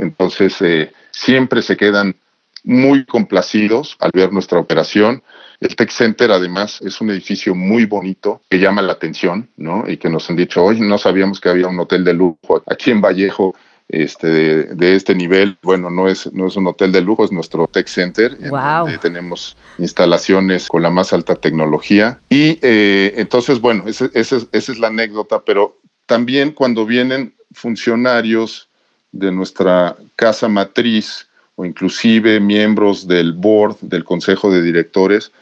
Entonces, 0.00 0.60
eh, 0.60 0.92
siempre 1.12 1.62
se 1.62 1.78
quedan 1.78 2.14
muy 2.62 3.06
complacidos 3.06 3.96
al 4.00 4.10
ver 4.12 4.32
nuestra 4.32 4.58
operación. 4.58 5.22
El 5.64 5.76
Tech 5.76 5.90
Center, 5.90 6.30
además, 6.30 6.78
es 6.82 7.00
un 7.00 7.08
edificio 7.08 7.54
muy 7.54 7.86
bonito 7.86 8.42
que 8.50 8.58
llama 8.58 8.82
la 8.82 8.92
atención, 8.92 9.48
¿no? 9.56 9.84
Y 9.88 9.96
que 9.96 10.10
nos 10.10 10.28
han 10.28 10.36
dicho, 10.36 10.62
hoy 10.62 10.78
no 10.78 10.98
sabíamos 10.98 11.40
que 11.40 11.48
había 11.48 11.68
un 11.68 11.80
hotel 11.80 12.04
de 12.04 12.12
lujo 12.12 12.62
aquí 12.66 12.90
en 12.90 13.00
Vallejo 13.00 13.54
este, 13.88 14.26
de, 14.74 14.94
este 14.94 15.14
nivel. 15.14 15.56
Bueno, 15.62 15.88
no 15.88 16.06
es, 16.06 16.30
no 16.34 16.48
es 16.48 16.56
un 16.56 16.66
hotel 16.66 16.92
de 16.92 17.00
lujo, 17.00 17.24
es 17.24 17.32
nuestro 17.32 17.66
Tech 17.66 17.86
Center. 17.86 18.36
Wow. 18.50 18.98
tenemos 19.00 19.56
instalaciones 19.78 20.68
con 20.68 20.82
la 20.82 20.90
más 20.90 21.14
alta 21.14 21.34
tecnología. 21.34 22.18
Y 22.28 22.58
eh, 22.60 23.14
entonces, 23.16 23.58
bueno, 23.58 23.84
esa 23.86 24.10
es 24.52 24.78
la 24.78 24.88
anécdota, 24.88 25.40
pero 25.46 25.78
también 26.04 26.52
cuando 26.52 26.84
vienen 26.84 27.32
funcionarios 27.52 28.68
de 29.12 29.32
nuestra 29.32 29.96
casa 30.14 30.46
matriz 30.46 31.26
o 31.56 31.64
inclusive 31.64 32.38
miembros 32.38 33.08
del 33.08 33.32
board, 33.32 33.78
del 33.80 34.04
consejo 34.04 34.50
de 34.50 34.60
directores, 34.60 35.32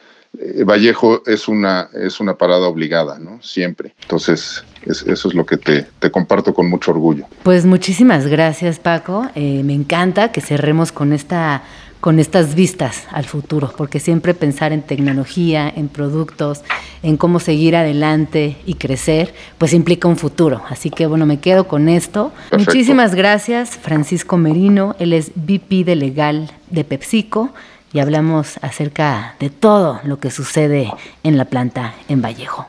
Vallejo 0.65 1.23
es 1.27 1.47
una, 1.47 1.89
es 1.93 2.19
una 2.19 2.37
parada 2.39 2.67
obligada, 2.67 3.19
¿no? 3.19 3.43
Siempre. 3.43 3.95
Entonces, 4.03 4.65
eso 4.87 5.29
es 5.29 5.35
lo 5.35 5.45
que 5.45 5.57
te, 5.59 5.87
comparto 6.11 6.55
con 6.55 6.69
mucho 6.69 6.91
orgullo. 6.91 7.27
Pues 7.43 7.67
muchísimas 7.67 8.27
gracias, 8.27 8.79
Paco. 8.79 9.29
Eh, 9.35 9.63
me 9.65 9.75
encanta 9.75 10.33
que 10.33 10.41
cerremos 10.41 10.93
con 10.93 11.13
esta 11.13 11.63
con 12.01 12.19
estas 12.19 12.57
vistas 12.57 13.05
al 13.13 13.27
futuro, 13.27 13.73
porque 13.77 14.01
siempre 14.01 14.35
pensar 14.35 14.73
en 14.73 14.83
tecnología, 14.83 15.73
en 15.75 15.87
productos, 15.87 16.63
en 17.05 17.17
cómo 17.17 17.39
seguir 17.39 17.77
adelante 17.77 18.57
y 18.67 18.75
crecer, 18.75 19.33
pues 19.57 19.73
implica 19.73 20.09
un 20.09 20.17
futuro. 20.17 20.65
Así 20.69 20.91
que 20.91 21.07
bueno, 21.07 21.27
me 21.27 21.39
quedo 21.39 21.69
con 21.69 21.89
esto. 21.89 22.33
Muchísimas 22.51 23.15
gracias, 23.15 23.79
Francisco 23.79 24.37
Merino, 24.37 24.97
él 24.99 25.13
es 25.13 25.31
VP 25.37 25.85
de 25.85 25.95
Legal 25.95 26.51
de 26.71 26.83
PepsiCo 26.83 27.55
y 27.93 28.01
hablamos 28.01 28.59
acerca 28.63 29.35
de 29.39 29.51
todo 29.51 30.01
lo 30.05 30.19
que 30.19 30.31
sucede 30.31 30.91
en 31.23 31.37
la 31.37 31.45
planta 31.45 31.95
en 32.09 32.23
Vallejo. 32.23 32.69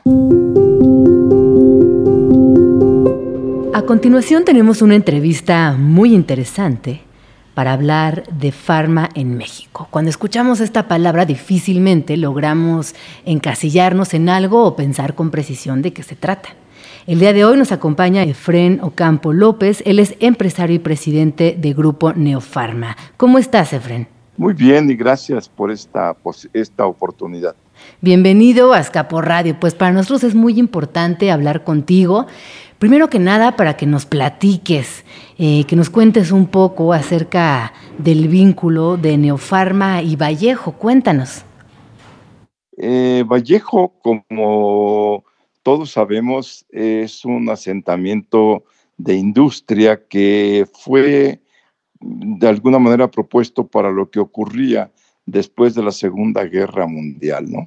A 3.72 3.82
continuación 3.82 4.44
tenemos 4.44 4.82
una 4.82 4.94
entrevista 4.94 5.74
muy 5.78 6.14
interesante 6.14 7.00
para 7.54 7.72
hablar 7.72 8.24
de 8.28 8.52
farma 8.52 9.08
en 9.14 9.36
México. 9.36 9.88
Cuando 9.90 10.10
escuchamos 10.10 10.60
esta 10.60 10.88
palabra 10.88 11.24
difícilmente 11.24 12.16
logramos 12.16 12.94
encasillarnos 13.24 14.14
en 14.14 14.28
algo 14.28 14.64
o 14.64 14.76
pensar 14.76 15.14
con 15.14 15.30
precisión 15.30 15.82
de 15.82 15.92
qué 15.92 16.02
se 16.02 16.16
trata. 16.16 16.50
El 17.06 17.20
día 17.20 17.32
de 17.32 17.44
hoy 17.44 17.58
nos 17.58 17.70
acompaña 17.70 18.22
Efren 18.22 18.80
Ocampo 18.82 19.32
López, 19.32 19.82
él 19.84 19.98
es 19.98 20.14
empresario 20.20 20.76
y 20.76 20.78
presidente 20.78 21.56
de 21.58 21.72
Grupo 21.74 22.12
Neofarma. 22.12 22.96
¿Cómo 23.16 23.38
estás, 23.38 23.72
Efren? 23.72 24.13
Muy 24.36 24.52
bien 24.52 24.90
y 24.90 24.94
gracias 24.96 25.48
por 25.48 25.70
esta, 25.70 26.16
esta 26.52 26.86
oportunidad. 26.86 27.54
Bienvenido 28.00 28.72
a 28.72 28.80
Escapo 28.80 29.20
Radio. 29.20 29.58
Pues 29.60 29.74
para 29.74 29.92
nosotros 29.92 30.24
es 30.24 30.34
muy 30.34 30.58
importante 30.58 31.30
hablar 31.30 31.62
contigo. 31.62 32.26
Primero 32.80 33.08
que 33.08 33.20
nada, 33.20 33.56
para 33.56 33.76
que 33.76 33.86
nos 33.86 34.06
platiques, 34.06 35.04
eh, 35.38 35.64
que 35.64 35.76
nos 35.76 35.88
cuentes 35.88 36.32
un 36.32 36.46
poco 36.46 36.92
acerca 36.92 37.72
del 37.98 38.26
vínculo 38.26 38.96
de 38.96 39.16
Neofarma 39.16 40.02
y 40.02 40.16
Vallejo. 40.16 40.72
Cuéntanos. 40.72 41.44
Eh, 42.76 43.24
Vallejo, 43.26 43.94
como 44.02 45.24
todos 45.62 45.92
sabemos, 45.92 46.66
es 46.70 47.24
un 47.24 47.48
asentamiento 47.48 48.64
de 48.96 49.14
industria 49.14 50.04
que 50.08 50.66
fue 50.72 51.40
de 52.04 52.48
alguna 52.48 52.78
manera 52.78 53.10
propuesto 53.10 53.66
para 53.66 53.90
lo 53.90 54.10
que 54.10 54.20
ocurría 54.20 54.90
después 55.26 55.74
de 55.74 55.82
la 55.82 55.90
Segunda 55.90 56.44
Guerra 56.44 56.86
Mundial, 56.86 57.50
¿no? 57.50 57.66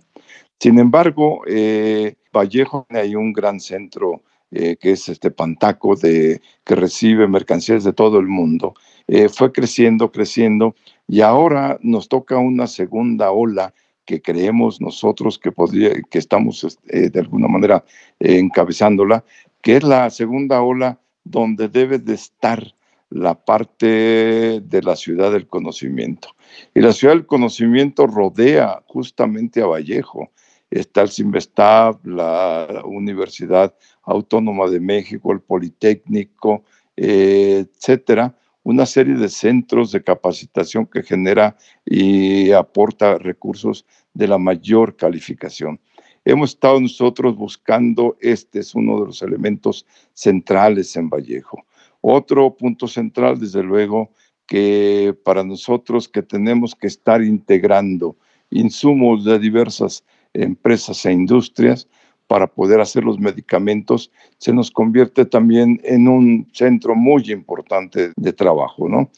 Sin 0.60 0.79
embargo, 0.79 1.41
eh, 1.48 2.15
Vallejo 2.34 2.86
hay 2.89 3.15
un 3.15 3.34
gran 3.34 3.60
centro 3.60 4.22
eh, 4.51 4.77
que 4.77 4.91
es 4.91 5.10
este 5.10 5.29
Pantaco 5.29 5.96
de, 5.96 6.41
que 6.63 6.75
recibe 6.75 7.27
mercancías 7.27 7.84
de 7.84 7.94
todo 7.94 8.20
el 8.20 8.27
mundo. 8.27 8.74
Eh, 9.08 9.29
fue 9.29 9.51
creciendo, 9.51 10.12
creciendo 10.12 10.75
y 11.08 11.22
ahora 11.22 11.77
nos 11.82 12.10
toca 12.10 12.38
una 12.38 12.67
segunda 12.67 13.32
ola 13.32 13.74
que 14.06 14.22
creemos 14.22 14.79
nosotros 14.82 15.38
que, 15.38 15.51
podría, 15.51 15.91
que 16.10 16.17
estamos 16.17 16.63
este, 16.63 17.10
de 17.10 17.20
alguna 17.20 17.48
manera 17.48 17.84
encabezándola, 18.20 19.24
que 19.62 19.77
es 19.77 19.84
la 19.84 20.10
segunda 20.10 20.62
ola 20.62 21.00
donde 21.24 21.67
debe 21.67 22.00
de 22.00 22.13
estar 22.13 22.74
la 23.10 23.36
parte 23.36 24.62
de 24.62 24.82
la 24.84 24.96
ciudad 24.96 25.32
del 25.32 25.48
conocimiento. 25.48 26.30
Y 26.74 26.82
la 26.82 26.94
ciudad 26.94 27.14
del 27.14 27.26
conocimiento 27.26 28.08
rodea 28.08 28.84
justamente 28.88 29.62
a 29.62 29.68
Vallejo. 29.68 30.32
Está 30.70 31.02
el 31.02 31.10
Simvestab, 31.10 32.06
la 32.06 32.82
Universidad 32.86 33.74
Autónoma 34.04 34.68
de 34.70 34.80
México, 34.80 35.32
el 35.32 35.40
Politécnico, 35.40 36.64
eh, 36.98 37.66
etcétera, 37.70 38.36
una 38.64 38.86
serie 38.86 39.16
de 39.16 39.30
centros 39.30 39.94
de 39.94 40.04
capacitación 40.04 40.86
que 40.86 41.04
genera 41.04 41.56
y 41.86 42.52
aporta 42.52 43.18
recursos 43.18 43.86
de 44.14 44.28
la 44.28 44.38
mayor 44.38 44.98
calificación. 44.98 45.80
Hemos 46.26 46.50
estado 46.50 46.82
nosotros 46.82 47.38
buscando, 47.38 48.18
este 48.20 48.60
es 48.60 48.76
uno 48.76 49.00
de 49.00 49.06
los 49.06 49.22
elementos 49.22 49.86
centrales 50.12 50.94
en 50.98 51.10
Vallejo. 51.10 51.64
Otro 52.01 52.56
punto 52.56 52.88
central, 52.88 53.39
desde 53.39 53.63
luego, 53.63 54.12
que 54.46 55.16
para 55.24 55.44
nosotros 55.44 56.08
que 56.08 56.24
tenemos 56.24 56.74
que 56.74 56.88
estar 56.88 57.22
integrando 57.22 58.16
insumos 58.50 59.25
de 59.25 59.39
diversas 59.39 60.06
empresas 60.34 61.06
e 61.06 61.12
industrias 61.12 61.88
para 62.27 62.48
poder 62.48 62.80
hacer 62.82 63.04
los 63.04 63.20
medicamentos, 63.20 64.12
se 64.38 64.54
nos 64.54 64.70
convierte 64.72 65.25
también 65.25 65.80
en 65.84 66.08
un 66.08 66.48
centro 66.51 66.96
muy 66.96 67.32
importante 67.32 68.12
de 68.16 68.34
trabajo, 68.34 68.88
¿no? 68.89 69.10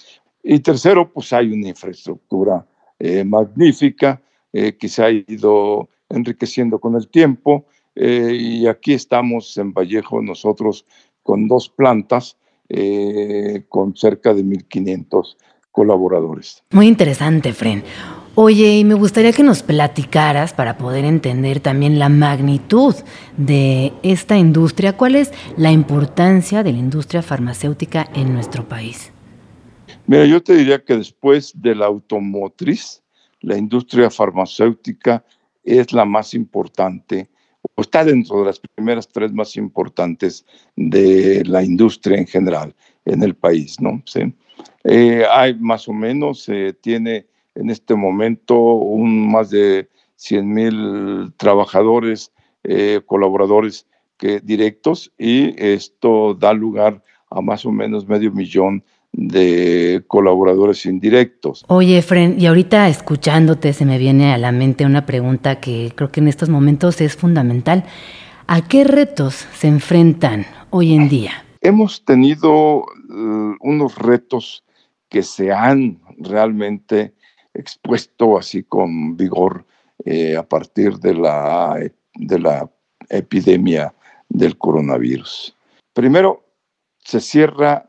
Y 0.44 0.60
tercero, 0.60 1.12
pues 1.12 1.34
hay 1.34 1.52
una 1.52 1.70
infraestructura 1.70 2.66
eh, 3.00 3.24
magnífica 3.24 4.22
eh, 4.54 4.78
que 4.78 4.88
se 4.88 5.04
ha 5.04 5.12
ido 5.12 5.90
enriqueciendo 6.10 6.80
con 6.80 6.96
el 6.96 7.08
tiempo 7.08 7.66
eh, 7.96 8.36
y 8.40 8.68
aquí 8.68 8.94
estamos 8.94 9.58
en 9.58 9.74
Vallejo 9.74 10.22
nosotros 10.22 10.86
con 11.22 11.48
dos 11.48 11.70
plantas 11.70 12.38
eh, 12.70 13.64
con 13.68 13.96
cerca 13.96 14.34
de 14.34 14.44
1.500 14.44 15.36
colaboradores. 15.72 16.64
Muy 16.72 16.88
interesante, 16.88 17.54
Fren. 17.54 17.84
Oye, 18.36 18.78
y 18.78 18.86
me 18.86 18.94
gustaría 18.94 19.34
que 19.34 19.44
nos 19.44 19.64
platicaras 19.64 20.54
para 20.54 20.78
poder 20.78 21.04
entender 21.04 21.60
también 21.60 22.00
la 22.00 22.10
magnitud 22.10 22.96
de 23.36 23.92
esta 24.04 24.38
industria. 24.38 24.96
¿Cuál 24.96 25.16
es 25.16 25.34
la 25.58 25.72
importancia 25.72 26.64
de 26.64 26.72
la 26.72 26.78
industria 26.78 27.22
farmacéutica 27.22 28.08
en 28.14 28.34
nuestro 28.34 28.68
país? 28.68 29.12
Mira, 30.06 30.26
yo 30.26 30.42
te 30.42 30.56
diría 30.56 30.84
que 30.84 30.96
después 30.96 31.52
de 31.54 31.76
la 31.76 31.88
automotriz, 31.88 33.02
la 33.42 33.58
industria 33.58 34.10
farmacéutica 34.10 35.26
es 35.64 35.92
la 35.92 36.06
más 36.06 36.34
importante 36.34 37.30
está 37.82 38.04
dentro 38.04 38.40
de 38.40 38.46
las 38.46 38.60
primeras 38.60 39.08
tres 39.08 39.32
más 39.32 39.56
importantes 39.56 40.46
de 40.76 41.44
la 41.46 41.64
industria 41.64 42.18
en 42.18 42.28
general 42.28 42.76
en 43.06 43.24
el 43.24 43.36
país, 43.36 43.80
¿no? 43.80 44.02
¿Sí? 44.06 44.22
Eh, 44.84 45.26
hay 45.32 45.56
más 45.56 45.88
o 45.88 45.94
menos, 45.94 46.50
tiene 46.82 47.28
en 47.56 47.70
este 47.70 47.96
momento 47.96 48.58
un, 48.58 49.32
más 49.32 49.50
de 49.50 49.90
100 50.16 50.54
mil 50.54 51.34
trabajadores, 51.38 52.32
eh, 52.64 53.02
colaboradores 53.06 53.88
que, 54.18 54.40
directos 54.42 55.12
y 55.18 55.56
esto 55.64 56.34
da 56.34 56.54
lugar 56.54 57.02
a 57.30 57.42
más 57.42 57.66
o 57.66 57.72
menos 57.72 58.08
medio 58.08 58.32
millón 58.32 58.84
de 59.12 60.04
colaboradores 60.08 60.86
indirectos. 60.86 61.66
Oye, 61.68 62.02
Fren, 62.02 62.36
y 62.40 62.46
ahorita 62.46 62.88
escuchándote 62.88 63.74
se 63.74 63.86
me 63.86 63.98
viene 63.98 64.34
a 64.34 64.38
la 64.38 64.52
mente 64.52 64.86
una 64.86 65.06
pregunta 65.06 65.60
que 65.60 65.92
creo 65.96 66.12
que 66.12 66.20
en 66.20 66.28
estos 66.28 66.50
momentos 66.50 67.02
es 67.02 67.16
fundamental. 67.16 67.86
¿A 68.48 68.68
qué 68.68 68.84
retos 68.84 69.48
se 69.54 69.68
enfrentan 69.68 70.46
hoy 70.70 70.94
en 70.94 71.10
día? 71.10 71.44
Hemos 71.62 72.06
tenido 72.06 72.78
uh, 72.78 73.56
unos 73.62 73.98
retos 73.98 74.64
que 75.10 75.24
se 75.24 75.52
han 75.52 76.00
realmente 76.18 77.14
expuesto 77.54 78.38
así 78.38 78.64
con 78.64 79.18
vigor 79.18 79.66
eh, 80.06 80.38
a 80.38 80.44
partir 80.44 80.98
de 81.00 81.16
la, 81.16 81.78
de 82.16 82.40
la 82.40 82.70
epidemia 83.10 83.94
del 84.30 84.58
coronavirus. 84.58 85.56
Primero, 85.94 86.46
se 87.00 87.20
cierra 87.20 87.89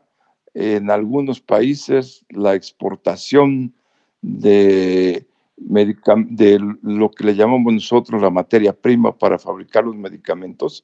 en 0.53 0.89
algunos 0.89 1.39
países 1.39 2.25
la 2.29 2.55
exportación 2.55 3.73
de, 4.21 5.25
lo 5.57 7.11
que 7.11 7.23
le 7.23 7.35
llamamos 7.35 7.73
nosotros 7.73 8.21
la 8.21 8.29
materia 8.29 8.73
prima 8.73 9.17
para 9.17 9.39
fabricar 9.39 9.85
los 9.85 9.95
medicamentos, 9.95 10.83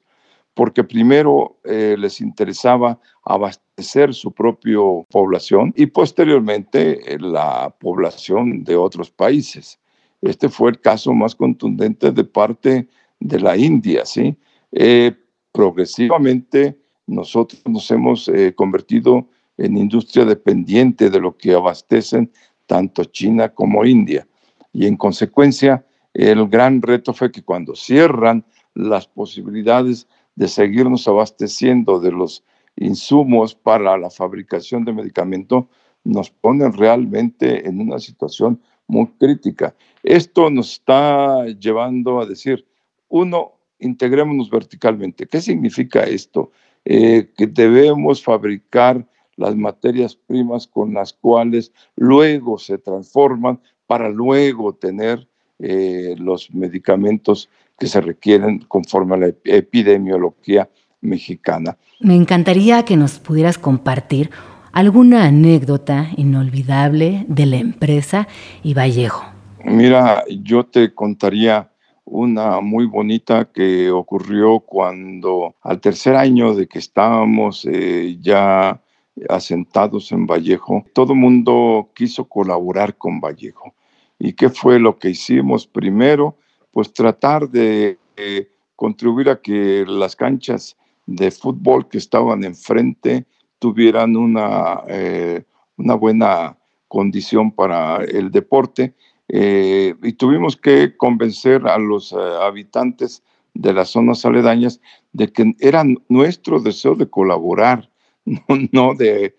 porque 0.54 0.82
primero 0.82 1.58
eh, 1.64 1.96
les 1.98 2.20
interesaba 2.20 2.98
abastecer 3.24 4.14
su 4.14 4.32
propia 4.32 4.78
población 5.10 5.72
y 5.76 5.86
posteriormente 5.86 7.14
eh, 7.14 7.18
la 7.20 7.74
población 7.78 8.64
de 8.64 8.76
otros 8.76 9.10
países. 9.10 9.78
Este 10.20 10.48
fue 10.48 10.70
el 10.70 10.80
caso 10.80 11.12
más 11.12 11.34
contundente 11.34 12.10
de 12.10 12.24
parte 12.24 12.88
de 13.20 13.40
la 13.40 13.56
India, 13.56 14.04
¿sí? 14.04 14.36
Eh, 14.72 15.12
progresivamente 15.52 16.76
nosotros 17.06 17.62
nos 17.66 17.90
hemos 17.90 18.30
convertido 18.54 19.28
en 19.58 19.76
industria 19.76 20.24
dependiente 20.24 21.10
de 21.10 21.20
lo 21.20 21.36
que 21.36 21.52
abastecen 21.52 22.32
tanto 22.66 23.04
China 23.04 23.48
como 23.50 23.84
India. 23.84 24.26
Y 24.72 24.86
en 24.86 24.96
consecuencia, 24.96 25.84
el 26.14 26.46
gran 26.48 26.80
reto 26.80 27.12
fue 27.12 27.30
que 27.30 27.42
cuando 27.42 27.74
cierran 27.74 28.44
las 28.74 29.06
posibilidades 29.06 30.06
de 30.36 30.48
seguirnos 30.48 31.08
abasteciendo 31.08 31.98
de 31.98 32.12
los 32.12 32.44
insumos 32.76 33.54
para 33.54 33.98
la 33.98 34.10
fabricación 34.10 34.84
de 34.84 34.92
medicamentos, 34.92 35.64
nos 36.04 36.30
ponen 36.30 36.72
realmente 36.72 37.68
en 37.68 37.80
una 37.80 37.98
situación 37.98 38.60
muy 38.86 39.06
crítica. 39.18 39.74
Esto 40.02 40.48
nos 40.48 40.72
está 40.72 41.44
llevando 41.46 42.20
a 42.20 42.26
decir, 42.26 42.66
uno, 43.08 43.52
integrémonos 43.78 44.50
verticalmente. 44.50 45.26
¿Qué 45.26 45.40
significa 45.40 46.04
esto? 46.04 46.52
Eh, 46.84 47.32
que 47.36 47.46
debemos 47.46 48.22
fabricar 48.22 49.06
las 49.38 49.56
materias 49.56 50.16
primas 50.16 50.66
con 50.66 50.92
las 50.92 51.14
cuales 51.14 51.72
luego 51.96 52.58
se 52.58 52.76
transforman 52.76 53.60
para 53.86 54.10
luego 54.10 54.74
tener 54.74 55.26
eh, 55.58 56.14
los 56.18 56.52
medicamentos 56.52 57.48
que 57.78 57.86
se 57.86 58.00
requieren 58.00 58.58
conforme 58.68 59.14
a 59.14 59.18
la 59.18 59.32
epidemiología 59.44 60.68
mexicana. 61.00 61.78
Me 62.00 62.16
encantaría 62.16 62.84
que 62.84 62.96
nos 62.96 63.20
pudieras 63.20 63.58
compartir 63.58 64.30
alguna 64.72 65.24
anécdota 65.24 66.08
inolvidable 66.16 67.24
de 67.28 67.46
la 67.46 67.56
empresa 67.56 68.28
y 68.62 68.74
Vallejo. 68.74 69.24
Mira, 69.64 70.24
yo 70.28 70.64
te 70.66 70.92
contaría 70.94 71.70
una 72.04 72.60
muy 72.60 72.86
bonita 72.86 73.46
que 73.52 73.90
ocurrió 73.90 74.60
cuando 74.60 75.54
al 75.62 75.80
tercer 75.80 76.16
año 76.16 76.54
de 76.54 76.66
que 76.66 76.78
estábamos 76.78 77.66
eh, 77.70 78.16
ya 78.20 78.80
asentados 79.28 80.12
en 80.12 80.26
Vallejo, 80.26 80.84
todo 80.92 81.12
el 81.12 81.18
mundo 81.18 81.90
quiso 81.94 82.24
colaborar 82.24 82.96
con 82.96 83.20
Vallejo. 83.20 83.74
¿Y 84.18 84.32
qué 84.32 84.48
fue 84.48 84.78
lo 84.78 84.98
que 84.98 85.10
hicimos 85.10 85.66
primero? 85.66 86.36
pues 86.78 86.92
tratar 86.92 87.48
de 87.48 87.98
eh, 88.16 88.48
contribuir 88.76 89.30
a 89.30 89.40
que 89.40 89.84
las 89.86 90.14
canchas 90.14 90.76
de 91.06 91.30
fútbol 91.30 91.88
que 91.88 91.98
estaban 91.98 92.44
enfrente 92.44 93.26
tuvieran 93.58 94.16
una, 94.16 94.82
eh, 94.86 95.42
una 95.76 95.94
buena 95.94 96.56
condición 96.86 97.50
para 97.50 98.04
el 98.04 98.30
deporte 98.30 98.94
eh, 99.28 99.94
y 100.02 100.12
tuvimos 100.12 100.56
que 100.56 100.96
convencer 100.96 101.66
a 101.66 101.78
los 101.78 102.12
habitantes 102.12 103.22
de 103.54 103.72
las 103.72 103.90
zonas 103.90 104.24
aledañas 104.24 104.80
de 105.12 105.32
que 105.32 105.56
era 105.58 105.84
nuestro 106.08 106.60
deseo 106.60 106.94
de 106.94 107.10
colaborar, 107.10 107.90
no, 108.72 108.94
de 108.94 109.34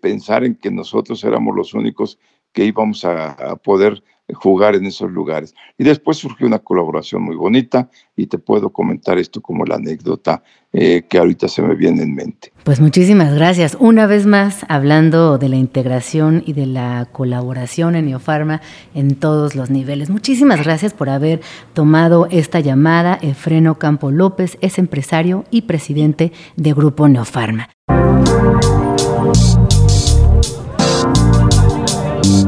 pensar 0.00 0.44
en 0.44 0.56
que 0.56 0.70
nosotros 0.70 1.22
éramos 1.24 1.56
los 1.56 1.74
únicos 1.74 2.18
que 2.52 2.64
íbamos 2.64 3.04
a 3.04 3.56
poder 3.56 4.02
jugar 4.34 4.74
en 4.74 4.86
esos 4.86 5.10
lugares. 5.10 5.54
Y 5.78 5.84
después 5.84 6.16
surgió 6.16 6.46
una 6.46 6.58
colaboración 6.58 7.22
muy 7.22 7.36
bonita 7.36 7.88
y 8.16 8.26
te 8.26 8.38
puedo 8.38 8.70
comentar 8.70 9.18
esto 9.18 9.40
como 9.40 9.64
la 9.64 9.76
anécdota 9.76 10.42
eh, 10.72 11.02
que 11.08 11.18
ahorita 11.18 11.48
se 11.48 11.62
me 11.62 11.74
viene 11.74 12.02
en 12.02 12.14
mente. 12.14 12.52
Pues 12.64 12.80
muchísimas 12.80 13.34
gracias. 13.34 13.76
Una 13.80 14.06
vez 14.06 14.26
más, 14.26 14.64
hablando 14.68 15.38
de 15.38 15.48
la 15.48 15.56
integración 15.56 16.42
y 16.46 16.52
de 16.52 16.66
la 16.66 17.08
colaboración 17.10 17.96
en 17.96 18.06
Neofarma 18.06 18.60
en 18.94 19.16
todos 19.16 19.54
los 19.54 19.70
niveles. 19.70 20.10
Muchísimas 20.10 20.62
gracias 20.64 20.92
por 20.92 21.08
haber 21.08 21.40
tomado 21.74 22.26
esta 22.30 22.60
llamada. 22.60 23.18
Efreno 23.20 23.78
Campo 23.78 24.10
López 24.10 24.58
es 24.60 24.78
empresario 24.78 25.44
y 25.50 25.62
presidente 25.62 26.32
de 26.56 26.72
Grupo 26.72 27.08
Neofarma. 27.08 27.68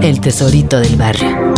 El 0.01 0.21
tesorito 0.21 0.79
del 0.81 0.97
barrio. 0.97 1.53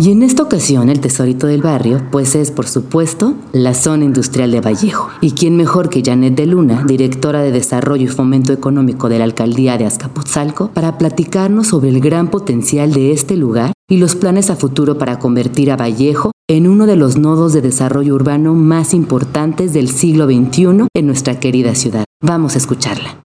Y 0.00 0.12
en 0.12 0.22
esta 0.22 0.42
ocasión 0.42 0.88
el 0.88 1.00
tesorito 1.00 1.46
del 1.46 1.60
barrio, 1.60 2.00
pues 2.10 2.34
es 2.34 2.50
por 2.50 2.66
supuesto 2.66 3.34
la 3.52 3.74
zona 3.74 4.06
industrial 4.06 4.50
de 4.50 4.62
Vallejo. 4.62 5.10
Y 5.20 5.32
quién 5.32 5.56
mejor 5.56 5.90
que 5.90 6.02
Janet 6.02 6.34
de 6.34 6.46
Luna, 6.46 6.84
directora 6.86 7.42
de 7.42 7.52
Desarrollo 7.52 8.04
y 8.04 8.08
Fomento 8.08 8.54
Económico 8.54 9.10
de 9.10 9.18
la 9.18 9.24
Alcaldía 9.24 9.76
de 9.76 9.84
Azcapotzalco, 9.84 10.70
para 10.72 10.96
platicarnos 10.96 11.66
sobre 11.66 11.90
el 11.90 12.00
gran 12.00 12.28
potencial 12.30 12.94
de 12.94 13.12
este 13.12 13.36
lugar 13.36 13.74
y 13.90 13.98
los 13.98 14.16
planes 14.16 14.48
a 14.48 14.56
futuro 14.56 14.96
para 14.96 15.18
convertir 15.18 15.70
a 15.70 15.76
Vallejo 15.76 16.32
en 16.50 16.66
uno 16.66 16.86
de 16.86 16.96
los 16.96 17.16
nodos 17.16 17.52
de 17.52 17.60
desarrollo 17.60 18.12
urbano 18.12 18.54
más 18.54 18.92
importantes 18.92 19.72
del 19.72 19.88
siglo 19.88 20.26
XXI 20.26 20.88
en 20.92 21.06
nuestra 21.06 21.38
querida 21.38 21.76
ciudad. 21.76 22.04
Vamos 22.20 22.56
a 22.56 22.58
escucharla. 22.58 23.22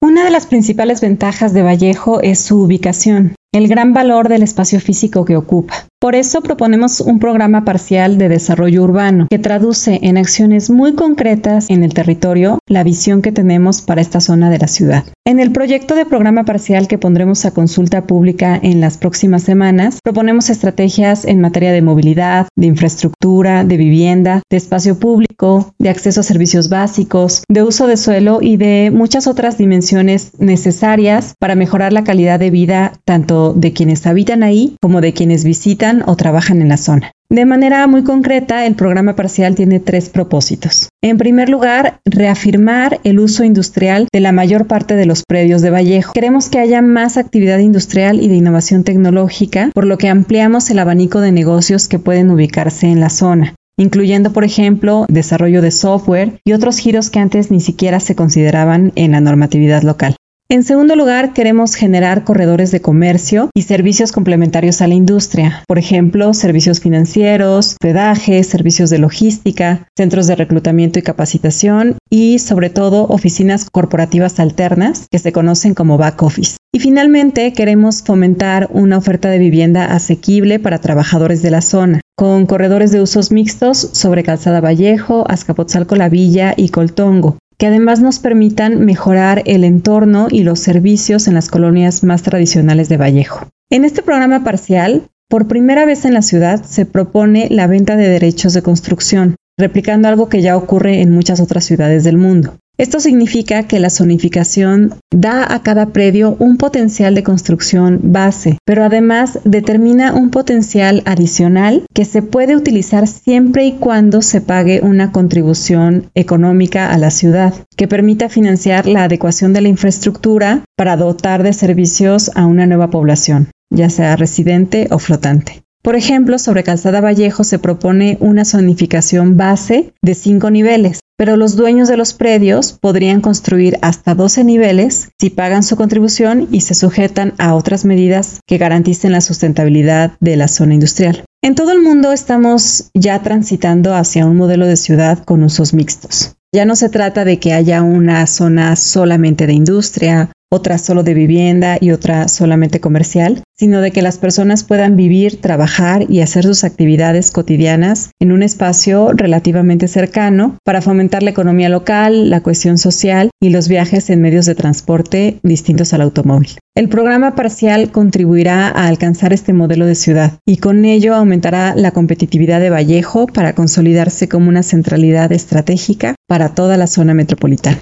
Una 0.00 0.24
de 0.24 0.30
las 0.30 0.46
principales 0.46 1.00
ventajas 1.00 1.52
de 1.52 1.62
Vallejo 1.62 2.20
es 2.20 2.38
su 2.38 2.60
ubicación 2.62 3.34
el 3.56 3.68
gran 3.68 3.94
valor 3.94 4.28
del 4.28 4.42
espacio 4.42 4.80
físico 4.80 5.24
que 5.24 5.34
ocupa. 5.34 5.86
Por 5.98 6.14
eso 6.14 6.42
proponemos 6.42 7.00
un 7.00 7.18
programa 7.18 7.64
parcial 7.64 8.18
de 8.18 8.28
desarrollo 8.28 8.82
urbano 8.82 9.28
que 9.30 9.38
traduce 9.38 9.98
en 10.02 10.18
acciones 10.18 10.68
muy 10.68 10.94
concretas 10.94 11.70
en 11.70 11.82
el 11.82 11.94
territorio 11.94 12.58
la 12.68 12.82
visión 12.82 13.22
que 13.22 13.32
tenemos 13.32 13.82
para 13.82 14.00
esta 14.00 14.20
zona 14.20 14.50
de 14.50 14.58
la 14.58 14.68
ciudad. 14.68 15.04
En 15.24 15.40
el 15.40 15.52
proyecto 15.52 15.94
de 15.94 16.06
programa 16.06 16.44
parcial 16.44 16.88
que 16.88 16.98
pondremos 16.98 17.44
a 17.44 17.52
consulta 17.52 18.06
pública 18.06 18.58
en 18.62 18.80
las 18.80 18.98
próximas 18.98 19.42
semanas, 19.42 19.98
proponemos 20.02 20.50
estrategias 20.50 21.24
en 21.24 21.40
materia 21.40 21.72
de 21.72 21.82
movilidad, 21.82 22.48
de 22.56 22.66
infraestructura, 22.66 23.64
de 23.64 23.76
vivienda, 23.76 24.42
de 24.50 24.56
espacio 24.56 24.98
público, 24.98 25.74
de 25.78 25.90
acceso 25.90 26.20
a 26.20 26.24
servicios 26.24 26.68
básicos, 26.68 27.44
de 27.48 27.62
uso 27.62 27.86
de 27.86 27.96
suelo 27.96 28.38
y 28.40 28.56
de 28.56 28.90
muchas 28.92 29.26
otras 29.26 29.58
dimensiones 29.58 30.32
necesarias 30.38 31.34
para 31.38 31.54
mejorar 31.54 31.92
la 31.92 32.04
calidad 32.04 32.38
de 32.38 32.50
vida 32.50 32.92
tanto 33.04 33.52
de 33.52 33.72
quienes 33.72 34.06
habitan 34.06 34.42
ahí 34.42 34.76
como 34.80 35.00
de 35.00 35.12
quienes 35.12 35.44
visitan 35.44 36.02
o 36.06 36.16
trabajan 36.16 36.62
en 36.62 36.68
la 36.68 36.76
zona. 36.76 37.12
De 37.28 37.44
manera 37.44 37.86
muy 37.86 38.04
concreta, 38.04 38.66
el 38.66 38.76
programa 38.76 39.16
parcial 39.16 39.54
tiene 39.54 39.80
tres 39.80 40.08
propósitos. 40.08 40.88
En 41.02 41.18
primer 41.18 41.48
lugar, 41.48 42.00
reafirmar 42.04 43.00
el 43.04 43.18
uso 43.18 43.42
industrial 43.42 44.06
de 44.12 44.20
la 44.20 44.32
mayor 44.32 44.66
parte 44.66 44.94
de 44.94 45.06
los 45.06 45.24
predios 45.26 45.60
de 45.60 45.70
Vallejo. 45.70 46.12
Queremos 46.12 46.48
que 46.48 46.60
haya 46.60 46.82
más 46.82 47.16
actividad 47.16 47.58
industrial 47.58 48.20
y 48.20 48.28
de 48.28 48.36
innovación 48.36 48.84
tecnológica, 48.84 49.70
por 49.74 49.86
lo 49.86 49.98
que 49.98 50.08
ampliamos 50.08 50.70
el 50.70 50.78
abanico 50.78 51.20
de 51.20 51.32
negocios 51.32 51.88
que 51.88 51.98
pueden 51.98 52.30
ubicarse 52.30 52.86
en 52.86 53.00
la 53.00 53.10
zona 53.10 53.54
incluyendo, 53.78 54.32
por 54.32 54.44
ejemplo, 54.44 55.04
desarrollo 55.08 55.60
de 55.60 55.70
software 55.70 56.40
y 56.44 56.52
otros 56.52 56.78
giros 56.78 57.10
que 57.10 57.18
antes 57.18 57.50
ni 57.50 57.60
siquiera 57.60 58.00
se 58.00 58.16
consideraban 58.16 58.92
en 58.94 59.12
la 59.12 59.20
normatividad 59.20 59.82
local. 59.82 60.16
En 60.48 60.62
segundo 60.62 60.94
lugar, 60.94 61.32
queremos 61.32 61.74
generar 61.74 62.22
corredores 62.22 62.70
de 62.70 62.80
comercio 62.80 63.50
y 63.52 63.62
servicios 63.62 64.12
complementarios 64.12 64.80
a 64.80 64.86
la 64.86 64.94
industria, 64.94 65.64
por 65.66 65.76
ejemplo, 65.76 66.32
servicios 66.34 66.78
financieros, 66.78 67.70
hospedaje, 67.72 68.44
servicios 68.44 68.88
de 68.90 68.98
logística, 68.98 69.88
centros 69.96 70.28
de 70.28 70.36
reclutamiento 70.36 71.00
y 71.00 71.02
capacitación 71.02 71.96
y, 72.10 72.38
sobre 72.38 72.70
todo, 72.70 73.08
oficinas 73.08 73.68
corporativas 73.68 74.38
alternas 74.38 75.08
que 75.10 75.18
se 75.18 75.32
conocen 75.32 75.74
como 75.74 75.98
back 75.98 76.22
office. 76.22 76.56
Y 76.72 76.78
finalmente, 76.78 77.52
queremos 77.52 78.04
fomentar 78.04 78.68
una 78.70 78.98
oferta 78.98 79.28
de 79.28 79.40
vivienda 79.40 79.86
asequible 79.86 80.60
para 80.60 80.78
trabajadores 80.78 81.42
de 81.42 81.50
la 81.50 81.60
zona, 81.60 82.00
con 82.16 82.46
corredores 82.46 82.92
de 82.92 83.00
usos 83.00 83.32
mixtos 83.32 83.78
sobre 83.78 84.22
Calzada 84.22 84.60
Vallejo, 84.60 85.24
Azcapotzalco 85.28 85.96
La 85.96 86.08
Villa 86.08 86.54
y 86.56 86.68
Coltongo, 86.68 87.36
que 87.58 87.66
además 87.66 88.00
nos 88.00 88.18
permitan 88.18 88.84
mejorar 88.84 89.42
el 89.46 89.64
entorno 89.64 90.28
y 90.30 90.42
los 90.42 90.60
servicios 90.60 91.28
en 91.28 91.34
las 91.34 91.48
colonias 91.48 92.04
más 92.04 92.22
tradicionales 92.22 92.88
de 92.88 92.96
Vallejo. 92.96 93.48
En 93.70 93.84
este 93.84 94.02
programa 94.02 94.44
parcial, 94.44 95.08
por 95.28 95.48
primera 95.48 95.84
vez 95.84 96.04
en 96.04 96.14
la 96.14 96.22
ciudad 96.22 96.62
se 96.64 96.86
propone 96.86 97.48
la 97.50 97.66
venta 97.66 97.96
de 97.96 98.08
derechos 98.08 98.52
de 98.52 98.62
construcción, 98.62 99.36
replicando 99.58 100.08
algo 100.08 100.28
que 100.28 100.42
ya 100.42 100.56
ocurre 100.56 101.00
en 101.00 101.10
muchas 101.10 101.40
otras 101.40 101.64
ciudades 101.64 102.04
del 102.04 102.18
mundo. 102.18 102.58
Esto 102.78 103.00
significa 103.00 103.62
que 103.62 103.80
la 103.80 103.88
zonificación 103.88 104.94
da 105.10 105.50
a 105.50 105.62
cada 105.62 105.86
predio 105.94 106.36
un 106.38 106.58
potencial 106.58 107.14
de 107.14 107.22
construcción 107.22 108.00
base, 108.02 108.58
pero 108.66 108.84
además 108.84 109.38
determina 109.44 110.12
un 110.12 110.30
potencial 110.30 111.02
adicional 111.06 111.86
que 111.94 112.04
se 112.04 112.20
puede 112.20 112.54
utilizar 112.54 113.08
siempre 113.08 113.64
y 113.64 113.72
cuando 113.72 114.20
se 114.20 114.42
pague 114.42 114.82
una 114.82 115.10
contribución 115.10 116.10
económica 116.14 116.92
a 116.92 116.98
la 116.98 117.10
ciudad, 117.10 117.54
que 117.76 117.88
permita 117.88 118.28
financiar 118.28 118.86
la 118.86 119.04
adecuación 119.04 119.54
de 119.54 119.62
la 119.62 119.68
infraestructura 119.68 120.62
para 120.76 120.98
dotar 120.98 121.42
de 121.42 121.54
servicios 121.54 122.30
a 122.34 122.44
una 122.44 122.66
nueva 122.66 122.90
población, 122.90 123.48
ya 123.70 123.88
sea 123.88 124.16
residente 124.16 124.88
o 124.90 124.98
flotante. 124.98 125.65
Por 125.86 125.94
ejemplo, 125.94 126.40
sobre 126.40 126.64
Calzada 126.64 127.00
Vallejo 127.00 127.44
se 127.44 127.60
propone 127.60 128.16
una 128.18 128.44
zonificación 128.44 129.36
base 129.36 129.94
de 130.02 130.16
cinco 130.16 130.50
niveles, 130.50 130.98
pero 131.16 131.36
los 131.36 131.54
dueños 131.54 131.86
de 131.86 131.96
los 131.96 132.12
predios 132.12 132.72
podrían 132.72 133.20
construir 133.20 133.78
hasta 133.82 134.16
12 134.16 134.42
niveles 134.42 135.10
si 135.20 135.30
pagan 135.30 135.62
su 135.62 135.76
contribución 135.76 136.48
y 136.50 136.62
se 136.62 136.74
sujetan 136.74 137.34
a 137.38 137.54
otras 137.54 137.84
medidas 137.84 138.40
que 138.48 138.58
garanticen 138.58 139.12
la 139.12 139.20
sustentabilidad 139.20 140.14
de 140.18 140.36
la 140.36 140.48
zona 140.48 140.74
industrial. 140.74 141.24
En 141.40 141.54
todo 141.54 141.70
el 141.70 141.82
mundo 141.82 142.10
estamos 142.10 142.90
ya 142.92 143.22
transitando 143.22 143.94
hacia 143.94 144.26
un 144.26 144.36
modelo 144.36 144.66
de 144.66 144.74
ciudad 144.74 145.20
con 145.22 145.44
usos 145.44 145.72
mixtos. 145.72 146.34
Ya 146.52 146.64
no 146.64 146.74
se 146.74 146.88
trata 146.88 147.24
de 147.24 147.38
que 147.38 147.52
haya 147.52 147.84
una 147.84 148.26
zona 148.26 148.74
solamente 148.74 149.46
de 149.46 149.52
industria 149.52 150.30
otra 150.50 150.78
solo 150.78 151.02
de 151.02 151.14
vivienda 151.14 151.76
y 151.80 151.90
otra 151.90 152.28
solamente 152.28 152.80
comercial, 152.80 153.42
sino 153.56 153.80
de 153.80 153.90
que 153.90 154.02
las 154.02 154.18
personas 154.18 154.64
puedan 154.64 154.96
vivir, 154.96 155.40
trabajar 155.40 156.06
y 156.08 156.20
hacer 156.20 156.44
sus 156.44 156.64
actividades 156.64 157.30
cotidianas 157.30 158.10
en 158.20 158.32
un 158.32 158.42
espacio 158.42 159.12
relativamente 159.12 159.88
cercano 159.88 160.56
para 160.64 160.82
fomentar 160.82 161.22
la 161.22 161.30
economía 161.30 161.68
local, 161.68 162.30
la 162.30 162.42
cohesión 162.42 162.78
social 162.78 163.30
y 163.40 163.50
los 163.50 163.68
viajes 163.68 164.10
en 164.10 164.22
medios 164.22 164.46
de 164.46 164.54
transporte 164.54 165.38
distintos 165.42 165.92
al 165.92 166.02
automóvil. 166.02 166.50
El 166.76 166.88
programa 166.88 167.34
parcial 167.34 167.90
contribuirá 167.90 168.68
a 168.68 168.86
alcanzar 168.86 169.32
este 169.32 169.52
modelo 169.52 169.86
de 169.86 169.94
ciudad 169.94 170.34
y 170.46 170.58
con 170.58 170.84
ello 170.84 171.14
aumentará 171.14 171.74
la 171.74 171.90
competitividad 171.90 172.60
de 172.60 172.70
Vallejo 172.70 173.26
para 173.26 173.54
consolidarse 173.54 174.28
como 174.28 174.48
una 174.48 174.62
centralidad 174.62 175.32
estratégica 175.32 176.14
para 176.28 176.50
toda 176.50 176.76
la 176.76 176.86
zona 176.86 177.14
metropolitana. 177.14 177.80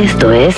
Esto 0.00 0.32
es 0.32 0.56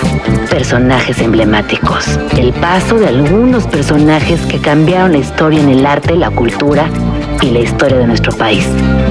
Personajes 0.51 1.19
Emblemáticos, 1.19 2.17
el 2.39 2.53
paso 2.53 3.01
de 3.01 3.09
algunos 3.09 3.67
personajes 3.67 4.41
que 4.47 4.59
cambiaron 4.59 5.11
la 5.11 5.19
historia 5.19 5.61
en 5.61 5.69
el 5.69 5.85
arte, 5.85 6.15
la 6.15 6.31
cultura 6.31 6.89
y 7.41 7.51
la 7.51 7.59
historia 7.59 7.99
de 7.99 8.07
nuestro 8.07 8.31
país, 8.37 8.65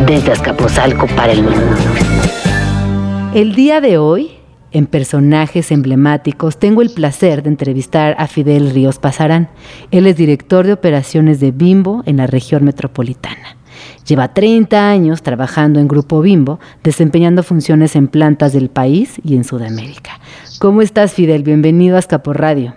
desde 0.08 0.32
Azcapotzalco 0.32 1.08
para 1.18 1.34
el 1.34 1.44
mundo. 1.44 1.76
El 3.34 3.56
día 3.56 3.82
de 3.82 3.98
hoy, 3.98 4.32
en 4.72 4.86
Personajes 4.86 5.70
Emblemáticos, 5.70 6.58
tengo 6.58 6.82
el 6.82 6.92
placer 6.92 7.44
de 7.44 7.50
entrevistar 7.50 8.16
a 8.18 8.28
Fidel 8.28 8.72
Ríos 8.72 9.00
Pasarán. 9.00 9.50
Él 9.92 10.08
es 10.08 10.16
director 10.16 10.66
de 10.66 10.72
operaciones 10.72 11.42
de 11.42 11.52
Bimbo 11.52 12.04
en 12.06 12.16
la 12.16 12.28
región 12.28 12.64
metropolitana. 12.64 13.58
Lleva 14.08 14.34
30 14.34 14.90
años 14.90 15.22
trabajando 15.22 15.80
en 15.80 15.88
Grupo 15.88 16.22
Bimbo, 16.22 16.60
desempeñando 16.84 17.44
funciones 17.44 17.96
en 17.96 18.08
plantas 18.08 18.54
del 18.54 18.70
país 18.70 19.22
y 19.24 19.36
en 19.36 19.44
Sudamérica. 19.44 20.20
¿Cómo 20.60 20.82
estás, 20.82 21.14
Fidel? 21.14 21.44
Bienvenido 21.44 21.96
a 21.96 22.00
Escapo 22.00 22.34
Radio. 22.34 22.76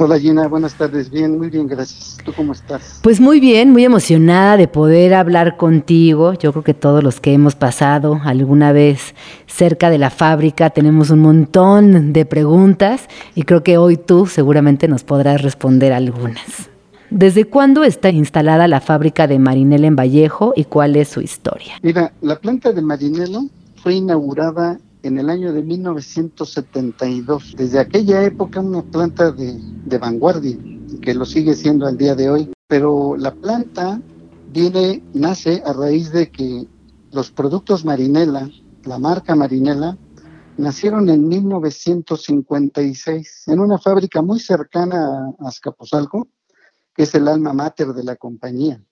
Hola 0.00 0.16
Gina, 0.16 0.46
buenas 0.46 0.74
tardes. 0.74 1.10
Bien, 1.10 1.36
muy 1.36 1.50
bien, 1.50 1.66
gracias. 1.66 2.18
¿Tú 2.24 2.32
cómo 2.32 2.52
estás? 2.52 3.00
Pues 3.02 3.20
muy 3.20 3.40
bien, 3.40 3.72
muy 3.72 3.84
emocionada 3.84 4.56
de 4.56 4.68
poder 4.68 5.12
hablar 5.12 5.56
contigo. 5.56 6.34
Yo 6.34 6.52
creo 6.52 6.62
que 6.62 6.72
todos 6.72 7.02
los 7.02 7.18
que 7.18 7.32
hemos 7.32 7.56
pasado 7.56 8.20
alguna 8.22 8.70
vez 8.70 9.16
cerca 9.48 9.90
de 9.90 9.98
la 9.98 10.10
fábrica 10.10 10.70
tenemos 10.70 11.10
un 11.10 11.18
montón 11.18 12.12
de 12.12 12.24
preguntas 12.26 13.08
y 13.34 13.42
creo 13.42 13.64
que 13.64 13.76
hoy 13.76 13.96
tú 13.96 14.26
seguramente 14.28 14.86
nos 14.86 15.02
podrás 15.02 15.42
responder 15.42 15.92
algunas. 15.92 16.70
¿Desde 17.10 17.46
cuándo 17.46 17.84
está 17.84 18.10
instalada 18.10 18.68
la 18.68 18.82
fábrica 18.82 19.26
de 19.26 19.38
Marinela 19.38 19.86
en 19.86 19.96
Vallejo 19.96 20.52
y 20.54 20.64
cuál 20.64 20.94
es 20.94 21.08
su 21.08 21.22
historia? 21.22 21.72
Mira, 21.82 22.12
la 22.20 22.38
planta 22.38 22.70
de 22.72 22.82
Marinela 22.82 23.40
fue 23.82 23.94
inaugurada 23.94 24.78
en 25.02 25.18
el 25.18 25.30
año 25.30 25.54
de 25.54 25.62
1972. 25.62 27.54
Desde 27.56 27.78
aquella 27.78 28.22
época 28.24 28.60
una 28.60 28.82
planta 28.82 29.32
de, 29.32 29.58
vanguardia, 29.98 30.58
que 31.00 31.14
lo 31.14 31.24
sigue 31.24 31.54
siendo 31.54 31.86
al 31.86 31.96
día 31.96 32.14
de 32.14 32.28
hoy. 32.28 32.52
Pero 32.66 33.16
la 33.16 33.32
planta 33.32 34.02
viene, 34.52 35.02
nace 35.14 35.62
a 35.64 35.72
raíz 35.72 36.12
de 36.12 36.30
que 36.30 36.66
los 37.12 37.30
productos 37.30 37.86
Marinela, 37.86 38.50
la 38.84 38.98
marca 38.98 39.34
Marinela, 39.34 39.96
nacieron 40.58 41.08
en 41.08 41.26
1956 41.26 43.44
en 43.46 43.60
una 43.60 43.78
fábrica 43.78 44.20
muy 44.20 44.40
cercana 44.40 45.32
a 45.38 45.48
Azcapotzalco, 45.48 46.28
que 46.98 47.04
es 47.04 47.14
el 47.14 47.28
alma 47.28 47.52
mater 47.52 47.92
de 47.92 48.02
la 48.02 48.16
compañía. 48.16 48.84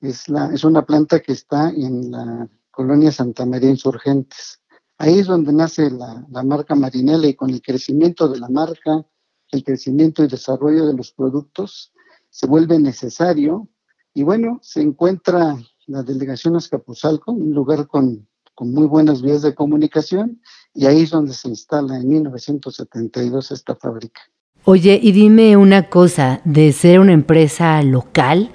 Es, 0.00 0.28
la, 0.28 0.52
es 0.52 0.64
una 0.64 0.84
planta 0.84 1.20
que 1.20 1.30
está 1.30 1.70
en 1.70 2.10
la 2.10 2.48
colonia 2.72 3.12
Santa 3.12 3.46
María 3.46 3.70
Insurgentes. 3.70 4.60
Ahí 4.98 5.20
es 5.20 5.28
donde 5.28 5.52
nace 5.52 5.88
la, 5.88 6.26
la 6.32 6.42
marca 6.42 6.74
Marinela 6.74 7.28
y 7.28 7.34
con 7.34 7.50
el 7.50 7.62
crecimiento 7.62 8.26
de 8.26 8.40
la 8.40 8.48
marca, 8.48 9.06
el 9.52 9.62
crecimiento 9.62 10.24
y 10.24 10.26
desarrollo 10.26 10.84
de 10.84 10.94
los 10.94 11.12
productos, 11.12 11.92
se 12.28 12.48
vuelve 12.48 12.80
necesario. 12.80 13.68
Y 14.14 14.24
bueno, 14.24 14.58
se 14.60 14.82
encuentra 14.82 15.56
la 15.86 16.02
delegación 16.02 16.56
Azcapotzalco, 16.56 17.30
un 17.30 17.52
lugar 17.52 17.86
con, 17.86 18.28
con 18.56 18.72
muy 18.72 18.88
buenas 18.88 19.22
vías 19.22 19.42
de 19.42 19.54
comunicación, 19.54 20.42
y 20.74 20.86
ahí 20.86 21.02
es 21.02 21.10
donde 21.10 21.34
se 21.34 21.46
instala 21.46 21.98
en 21.98 22.08
1972 22.08 23.52
esta 23.52 23.76
fábrica. 23.76 24.22
Oye, 24.66 24.98
y 25.02 25.12
dime 25.12 25.58
una 25.58 25.90
cosa, 25.90 26.40
de 26.46 26.72
ser 26.72 26.98
una 26.98 27.12
empresa 27.12 27.82
local, 27.82 28.50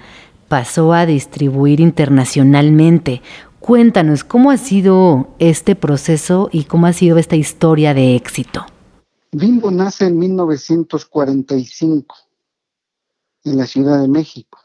pasó 0.47 0.91
a 0.91 1.05
distribuir 1.05 1.79
internacionalmente. 1.79 3.21
Cuéntanos, 3.59 4.23
¿cómo 4.23 4.49
ha 4.49 4.57
sido 4.57 5.35
este 5.37 5.75
proceso 5.75 6.49
y 6.51 6.63
cómo 6.63 6.87
ha 6.87 6.93
sido 6.93 7.19
esta 7.19 7.35
historia 7.35 7.93
de 7.93 8.15
éxito? 8.15 8.65
Bimbo 9.31 9.69
nace 9.69 10.07
en 10.07 10.17
1945 10.17 12.15
en 13.43 13.57
la 13.57 13.67
Ciudad 13.67 14.01
de 14.01 14.07
México, 14.07 14.57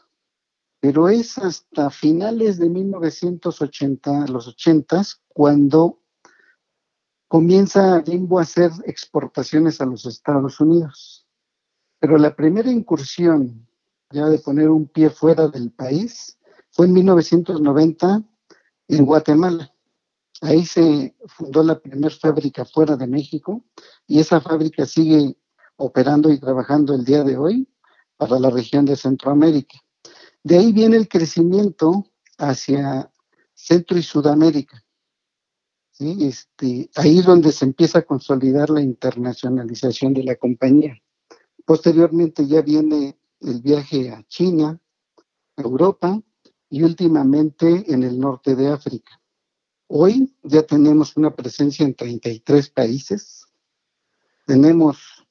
pero 0.79 1.09
es 1.09 1.37
hasta 1.37 1.91
finales 1.91 2.57
de 2.57 2.69
1980, 2.69 4.25
los 4.29 4.47
80, 4.47 5.03
cuando 5.27 5.99
comienza 7.27 7.99
Bimbo 7.99 8.39
a 8.39 8.41
hacer 8.41 8.71
exportaciones 8.85 9.79
a 9.79 9.85
los 9.85 10.07
Estados 10.07 10.59
Unidos. 10.59 11.24
Pero 12.05 12.19
la 12.19 12.35
primera 12.35 12.69
incursión 12.69 13.67
ya 14.11 14.27
de 14.27 14.37
poner 14.37 14.69
un 14.69 14.87
pie 14.87 15.09
fuera 15.09 15.47
del 15.47 15.71
país 15.71 16.37
fue 16.69 16.85
en 16.85 16.93
1990 16.93 18.21
en 18.89 19.05
Guatemala. 19.07 19.73
Ahí 20.41 20.67
se 20.67 21.15
fundó 21.25 21.63
la 21.63 21.79
primera 21.79 22.15
fábrica 22.15 22.63
fuera 22.63 22.95
de 22.95 23.07
México 23.07 23.63
y 24.05 24.19
esa 24.19 24.39
fábrica 24.39 24.85
sigue 24.85 25.35
operando 25.77 26.31
y 26.31 26.39
trabajando 26.39 26.93
el 26.93 27.05
día 27.05 27.23
de 27.23 27.37
hoy 27.37 27.67
para 28.17 28.37
la 28.37 28.51
región 28.51 28.85
de 28.85 28.97
Centroamérica. 28.97 29.79
De 30.43 30.59
ahí 30.59 30.73
viene 30.73 30.97
el 30.97 31.07
crecimiento 31.07 32.05
hacia 32.37 33.11
Centro 33.55 33.97
y 33.97 34.03
Sudamérica. 34.03 34.79
Este, 35.97 36.87
ahí 36.97 37.17
es 37.17 37.25
donde 37.25 37.51
se 37.51 37.65
empieza 37.65 37.97
a 37.97 38.05
consolidar 38.05 38.69
la 38.69 38.81
internacionalización 38.81 40.13
de 40.13 40.23
la 40.23 40.35
compañía. 40.35 41.01
Posteriormente 41.65 42.45
ya 42.47 42.61
viene 42.61 43.19
el 43.41 43.61
viaje 43.61 44.11
a 44.11 44.23
China, 44.27 44.79
Europa 45.57 46.21
y 46.69 46.83
últimamente 46.83 47.91
en 47.91 48.03
el 48.03 48.19
norte 48.19 48.55
de 48.55 48.67
África. 48.69 49.21
Hoy 49.87 50.35
ya 50.43 50.63
tenemos 50.63 51.17
una 51.17 51.35
presencia 51.35 51.85
en 51.85 51.95
33 51.95 52.69
países. 52.69 53.45
Tenemos 54.45 55.25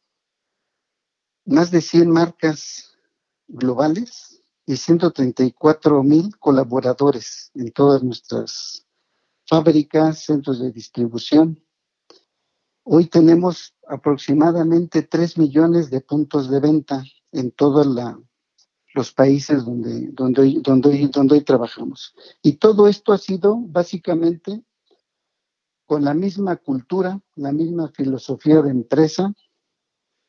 más 1.44 1.70
de 1.70 1.80
100 1.80 2.10
marcas 2.10 2.96
globales 3.48 4.42
y 4.66 4.76
134 4.76 6.02
mil 6.02 6.36
colaboradores 6.38 7.50
en 7.54 7.70
todas 7.72 8.02
nuestras 8.02 8.86
fábricas, 9.46 10.24
centros 10.24 10.60
de 10.60 10.72
distribución. 10.72 11.63
Hoy 12.86 13.06
tenemos 13.06 13.74
aproximadamente 13.88 15.02
3 15.02 15.38
millones 15.38 15.88
de 15.88 16.02
puntos 16.02 16.50
de 16.50 16.60
venta 16.60 17.02
en 17.32 17.50
todos 17.50 17.86
los 18.92 19.12
países 19.12 19.64
donde, 19.64 20.08
donde, 20.12 20.60
donde, 20.60 21.08
donde 21.08 21.34
hoy 21.36 21.40
trabajamos. 21.40 22.14
Y 22.42 22.52
todo 22.52 22.86
esto 22.86 23.14
ha 23.14 23.18
sido 23.18 23.56
básicamente 23.56 24.62
con 25.86 26.04
la 26.04 26.12
misma 26.12 26.56
cultura, 26.56 27.18
la 27.36 27.52
misma 27.52 27.88
filosofía 27.88 28.60
de 28.60 28.70
empresa, 28.70 29.32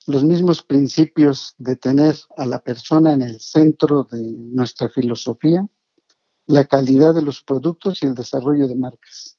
los 0.08 0.24
mismos 0.24 0.64
principios 0.64 1.56
de 1.58 1.76
tener 1.76 2.16
a 2.38 2.46
la 2.46 2.60
persona 2.60 3.12
en 3.12 3.22
el 3.22 3.42
centro 3.42 4.08
de 4.10 4.22
nuestra 4.22 4.88
filosofía, 4.88 5.68
la 6.46 6.64
calidad 6.66 7.14
de 7.14 7.22
los 7.22 7.44
productos 7.44 8.02
y 8.02 8.06
el 8.06 8.16
desarrollo 8.16 8.68
de 8.70 8.76
marcas. 8.76 9.35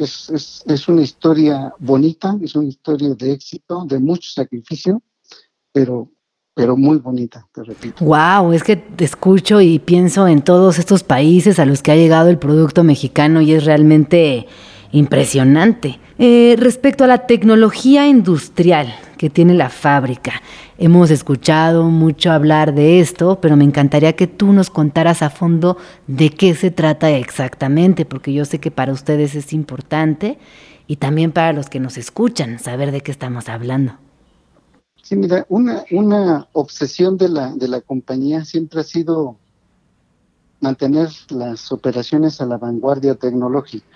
Es, 0.00 0.64
es, 0.66 0.88
una 0.88 1.02
historia 1.02 1.74
bonita, 1.78 2.36
es 2.42 2.54
una 2.54 2.68
historia 2.68 3.10
de 3.10 3.32
éxito, 3.32 3.84
de 3.84 3.98
mucho 3.98 4.30
sacrificio, 4.30 5.02
pero, 5.72 6.08
pero 6.54 6.74
muy 6.74 6.96
bonita, 6.96 7.46
te 7.52 7.62
repito. 7.62 8.04
Wow, 8.06 8.52
es 8.52 8.62
que 8.62 8.82
escucho 8.98 9.60
y 9.60 9.78
pienso 9.78 10.26
en 10.26 10.42
todos 10.42 10.78
estos 10.78 11.04
países 11.04 11.58
a 11.58 11.66
los 11.66 11.82
que 11.82 11.92
ha 11.92 11.96
llegado 11.96 12.30
el 12.30 12.38
producto 12.38 12.82
mexicano 12.82 13.42
y 13.42 13.52
es 13.52 13.66
realmente 13.66 14.46
impresionante. 14.92 15.98
Eh, 16.18 16.56
respecto 16.58 17.04
a 17.04 17.06
la 17.06 17.26
tecnología 17.26 18.06
industrial 18.06 18.94
que 19.16 19.30
tiene 19.30 19.54
la 19.54 19.70
fábrica, 19.70 20.42
hemos 20.78 21.10
escuchado 21.10 21.84
mucho 21.84 22.32
hablar 22.32 22.74
de 22.74 23.00
esto, 23.00 23.40
pero 23.40 23.56
me 23.56 23.64
encantaría 23.64 24.14
que 24.14 24.26
tú 24.26 24.52
nos 24.52 24.70
contaras 24.70 25.22
a 25.22 25.30
fondo 25.30 25.76
de 26.06 26.30
qué 26.30 26.54
se 26.54 26.70
trata 26.70 27.10
exactamente, 27.10 28.04
porque 28.04 28.32
yo 28.32 28.44
sé 28.44 28.58
que 28.58 28.70
para 28.70 28.92
ustedes 28.92 29.34
es 29.34 29.52
importante 29.52 30.38
y 30.86 30.96
también 30.96 31.32
para 31.32 31.52
los 31.52 31.68
que 31.68 31.80
nos 31.80 31.96
escuchan 31.96 32.58
saber 32.58 32.92
de 32.92 33.00
qué 33.00 33.12
estamos 33.12 33.48
hablando. 33.48 33.92
Sí, 35.02 35.16
mira, 35.16 35.44
una, 35.48 35.84
una 35.90 36.48
obsesión 36.52 37.16
de 37.16 37.28
la, 37.28 37.52
de 37.54 37.68
la 37.68 37.80
compañía 37.80 38.44
siempre 38.44 38.80
ha 38.80 38.84
sido 38.84 39.36
mantener 40.60 41.08
las 41.30 41.72
operaciones 41.72 42.40
a 42.40 42.46
la 42.46 42.58
vanguardia 42.58 43.14
tecnológica. 43.14 43.89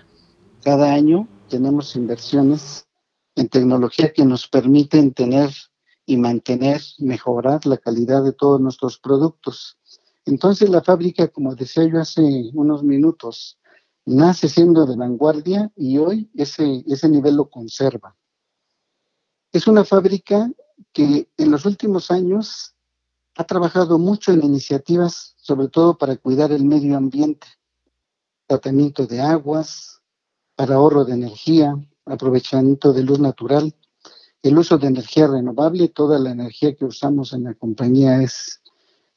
Cada 0.64 0.94
año 0.94 1.28
tenemos 1.50 1.94
inversiones 1.94 2.86
en 3.34 3.50
tecnología 3.50 4.14
que 4.14 4.24
nos 4.24 4.48
permiten 4.48 5.12
tener 5.12 5.50
y 6.06 6.16
mantener, 6.16 6.80
mejorar 7.00 7.66
la 7.66 7.76
calidad 7.76 8.24
de 8.24 8.32
todos 8.32 8.62
nuestros 8.62 8.98
productos. 8.98 9.76
Entonces 10.24 10.70
la 10.70 10.82
fábrica, 10.82 11.28
como 11.28 11.54
decía 11.54 11.84
yo 11.84 12.00
hace 12.00 12.22
unos 12.54 12.82
minutos, 12.82 13.58
nace 14.06 14.48
siendo 14.48 14.86
de 14.86 14.96
vanguardia 14.96 15.70
y 15.76 15.98
hoy 15.98 16.30
ese, 16.34 16.82
ese 16.86 17.10
nivel 17.10 17.36
lo 17.36 17.50
conserva. 17.50 18.16
Es 19.52 19.66
una 19.66 19.84
fábrica 19.84 20.50
que 20.94 21.28
en 21.36 21.50
los 21.50 21.66
últimos 21.66 22.10
años 22.10 22.74
ha 23.36 23.44
trabajado 23.44 23.98
mucho 23.98 24.32
en 24.32 24.42
iniciativas, 24.42 25.34
sobre 25.36 25.68
todo 25.68 25.98
para 25.98 26.16
cuidar 26.16 26.52
el 26.52 26.64
medio 26.64 26.96
ambiente, 26.96 27.48
tratamiento 28.46 29.06
de 29.06 29.20
aguas, 29.20 29.93
para 30.56 30.76
ahorro 30.76 31.04
de 31.04 31.14
energía, 31.14 31.76
aprovechamiento 32.04 32.92
de 32.92 33.02
luz 33.02 33.18
natural, 33.18 33.74
el 34.42 34.58
uso 34.58 34.76
de 34.76 34.88
energía 34.88 35.26
renovable, 35.26 35.88
toda 35.88 36.18
la 36.18 36.30
energía 36.30 36.74
que 36.74 36.84
usamos 36.84 37.32
en 37.32 37.44
la 37.44 37.54
compañía 37.54 38.22
es 38.22 38.60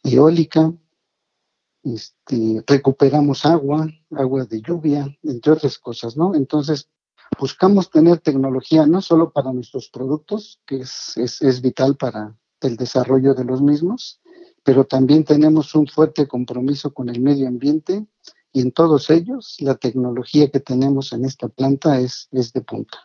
eólica, 0.04 0.74
este, 1.84 2.64
recuperamos 2.66 3.46
agua, 3.46 3.88
agua 4.12 4.46
de 4.46 4.62
lluvia, 4.62 5.08
entre 5.24 5.52
otras 5.52 5.78
cosas, 5.78 6.18
¿no? 6.18 6.34
Entonces, 6.34 6.90
buscamos 7.40 7.90
tener 7.90 8.20
tecnología 8.20 8.86
no 8.86 9.02
solo 9.02 9.32
para 9.32 9.54
nuestros 9.54 9.90
productos, 9.90 10.60
que 10.66 10.78
es, 10.78 11.18
es, 11.18 11.42
es 11.42 11.62
vital 11.62 11.98
para 11.98 12.38
el 12.62 12.78
desarrollo 12.78 13.34
de 13.34 13.44
los 13.44 13.62
mismos, 13.62 14.22
pero 14.64 14.86
también 14.86 15.24
tenemos 15.24 15.76
un 15.76 15.88
fuerte 15.88 16.28
compromiso 16.28 16.94
con 16.94 17.10
el 17.10 17.22
medio 17.22 17.48
ambiente 17.48 18.06
y 18.54 18.62
en 18.62 18.72
todos 18.72 19.10
ellos 19.10 19.58
la 19.60 19.76
tecnología 19.76 20.50
que 20.50 20.60
tenemos 20.60 21.14
en 21.14 21.26
esta 21.26 21.48
planta 21.48 22.00
es, 22.00 22.28
es 22.32 22.54
de 22.54 22.62
punta. 22.62 22.98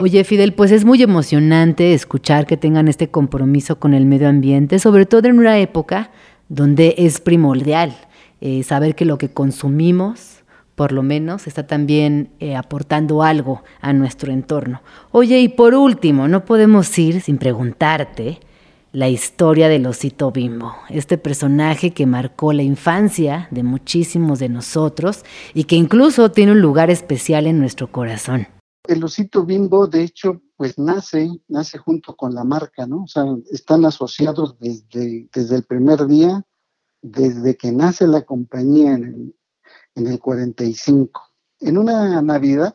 Oye, 0.00 0.24
Fidel, 0.24 0.54
pues 0.54 0.72
es 0.72 0.84
muy 0.84 1.02
emocionante 1.02 1.94
escuchar 1.94 2.46
que 2.46 2.56
tengan 2.56 2.88
este 2.88 3.10
compromiso 3.10 3.78
con 3.78 3.94
el 3.94 4.06
medio 4.06 4.28
ambiente, 4.28 4.78
sobre 4.78 5.06
todo 5.06 5.28
en 5.28 5.38
una 5.38 5.58
época 5.58 6.10
donde 6.48 6.94
es 6.98 7.20
primordial 7.20 7.96
eh, 8.40 8.62
saber 8.62 8.94
que 8.94 9.04
lo 9.04 9.18
que 9.18 9.28
consumimos, 9.28 10.42
por 10.74 10.92
lo 10.92 11.02
menos, 11.02 11.46
está 11.46 11.66
también 11.66 12.30
eh, 12.40 12.56
aportando 12.56 13.22
algo 13.22 13.62
a 13.80 13.92
nuestro 13.92 14.32
entorno. 14.32 14.82
Oye, 15.12 15.40
y 15.40 15.48
por 15.48 15.74
último, 15.74 16.28
no 16.28 16.44
podemos 16.44 16.96
ir 16.98 17.20
sin 17.20 17.38
preguntarte 17.38 18.40
la 18.92 19.08
historia 19.08 19.68
del 19.68 19.86
osito 19.86 20.30
bimbo, 20.30 20.74
este 20.88 21.18
personaje 21.18 21.92
que 21.92 22.06
marcó 22.06 22.52
la 22.52 22.62
infancia 22.62 23.48
de 23.50 23.62
muchísimos 23.62 24.38
de 24.38 24.48
nosotros 24.48 25.24
y 25.54 25.64
que 25.64 25.76
incluso 25.76 26.30
tiene 26.30 26.52
un 26.52 26.60
lugar 26.60 26.90
especial 26.90 27.46
en 27.46 27.58
nuestro 27.58 27.90
corazón. 27.90 28.46
El 28.84 29.04
osito 29.04 29.44
bimbo, 29.44 29.86
de 29.86 30.02
hecho, 30.02 30.40
pues 30.56 30.78
nace, 30.78 31.28
nace 31.48 31.78
junto 31.78 32.16
con 32.16 32.34
la 32.34 32.44
marca, 32.44 32.86
¿no? 32.86 33.02
O 33.02 33.06
sea, 33.06 33.24
están 33.50 33.84
asociados 33.84 34.58
desde, 34.58 35.28
desde 35.32 35.56
el 35.56 35.64
primer 35.64 36.06
día, 36.06 36.42
desde 37.02 37.56
que 37.56 37.70
nace 37.70 38.06
la 38.06 38.22
compañía 38.22 38.92
en 38.94 39.34
en 39.98 40.06
el 40.06 40.20
45. 40.20 41.20
En 41.60 41.76
una 41.76 42.22
Navidad, 42.22 42.74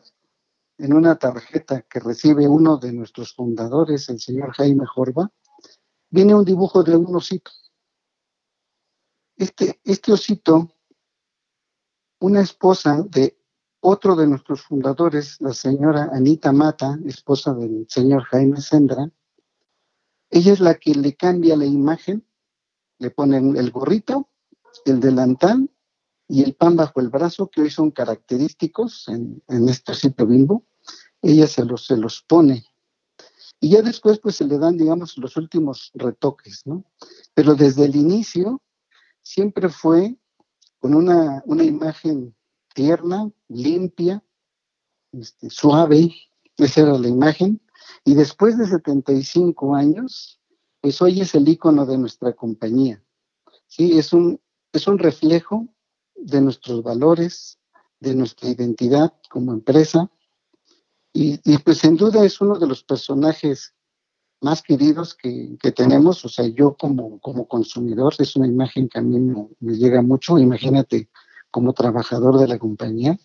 en 0.78 0.92
una 0.92 1.16
tarjeta 1.16 1.82
que 1.82 2.00
recibe 2.00 2.46
uno 2.46 2.76
de 2.76 2.92
nuestros 2.92 3.34
fundadores, 3.34 4.08
el 4.08 4.20
señor 4.20 4.52
Jaime 4.52 4.86
Jorba, 4.86 5.30
viene 6.14 6.32
un 6.32 6.44
dibujo 6.44 6.84
de 6.84 6.96
un 6.96 7.16
osito. 7.16 7.50
Este, 9.36 9.80
este 9.82 10.12
osito, 10.12 10.70
una 12.20 12.40
esposa 12.40 13.02
de 13.02 13.36
otro 13.80 14.14
de 14.14 14.28
nuestros 14.28 14.62
fundadores, 14.62 15.40
la 15.40 15.52
señora 15.52 16.10
Anita 16.12 16.52
Mata, 16.52 16.96
esposa 17.04 17.52
del 17.52 17.86
señor 17.88 18.22
Jaime 18.26 18.60
Sendra, 18.60 19.10
ella 20.30 20.52
es 20.52 20.60
la 20.60 20.76
que 20.76 20.94
le 20.94 21.16
cambia 21.16 21.56
la 21.56 21.66
imagen, 21.66 22.24
le 22.98 23.10
ponen 23.10 23.56
el 23.56 23.72
gorrito, 23.72 24.30
el 24.84 25.00
delantal 25.00 25.68
y 26.28 26.44
el 26.44 26.54
pan 26.54 26.76
bajo 26.76 27.00
el 27.00 27.08
brazo, 27.08 27.48
que 27.48 27.62
hoy 27.62 27.70
son 27.70 27.90
característicos 27.90 29.08
en, 29.08 29.42
este 29.68 29.90
osito 29.90 30.26
bimbo. 30.26 30.64
Ella 31.22 31.48
se 31.48 31.64
los, 31.64 31.86
se 31.86 31.96
los 31.96 32.22
pone 32.22 32.64
y 33.64 33.70
ya 33.70 33.80
después 33.80 34.18
pues 34.18 34.36
se 34.36 34.44
le 34.44 34.58
dan, 34.58 34.76
digamos, 34.76 35.16
los 35.16 35.38
últimos 35.38 35.90
retoques, 35.94 36.66
¿no? 36.66 36.84
Pero 37.32 37.54
desde 37.54 37.86
el 37.86 37.96
inicio 37.96 38.60
siempre 39.22 39.70
fue 39.70 40.18
con 40.80 40.94
una, 40.94 41.42
una 41.46 41.64
imagen 41.64 42.36
tierna, 42.74 43.30
limpia, 43.48 44.22
este, 45.12 45.48
suave, 45.48 46.14
esa 46.58 46.82
era 46.82 46.98
la 46.98 47.08
imagen. 47.08 47.58
Y 48.04 48.14
después 48.14 48.58
de 48.58 48.66
75 48.66 49.74
años, 49.74 50.38
pues 50.82 51.00
hoy 51.00 51.22
es 51.22 51.34
el 51.34 51.48
icono 51.48 51.86
de 51.86 51.96
nuestra 51.96 52.34
compañía. 52.34 53.02
Sí, 53.66 53.98
es 53.98 54.12
un, 54.12 54.42
es 54.74 54.86
un 54.86 54.98
reflejo 54.98 55.66
de 56.16 56.42
nuestros 56.42 56.82
valores, 56.82 57.58
de 57.98 58.14
nuestra 58.14 58.50
identidad 58.50 59.14
como 59.30 59.54
empresa, 59.54 60.10
y, 61.16 61.58
pues 61.58 61.78
sin 61.78 61.96
duda 61.96 62.24
es 62.24 62.40
uno 62.40 62.58
de 62.58 62.66
los 62.66 62.82
personajes 62.82 63.72
más 64.40 64.62
queridos 64.62 65.14
que, 65.14 65.56
tenemos, 65.74 66.24
o 66.24 66.28
sea, 66.28 66.46
yo 66.48 66.76
como, 66.76 67.20
como 67.20 67.46
consumidor, 67.46 68.14
es 68.18 68.34
una 68.34 68.48
imagen 68.48 68.88
que 68.88 68.98
a 68.98 69.02
mí 69.02 69.20
me, 69.20 69.74
llega 69.76 70.02
mucho, 70.02 70.38
imagínate 70.38 71.08
como 71.52 71.72
trabajador 71.72 72.38
de 72.38 72.48
la 72.48 72.58
compañía, 72.58 73.16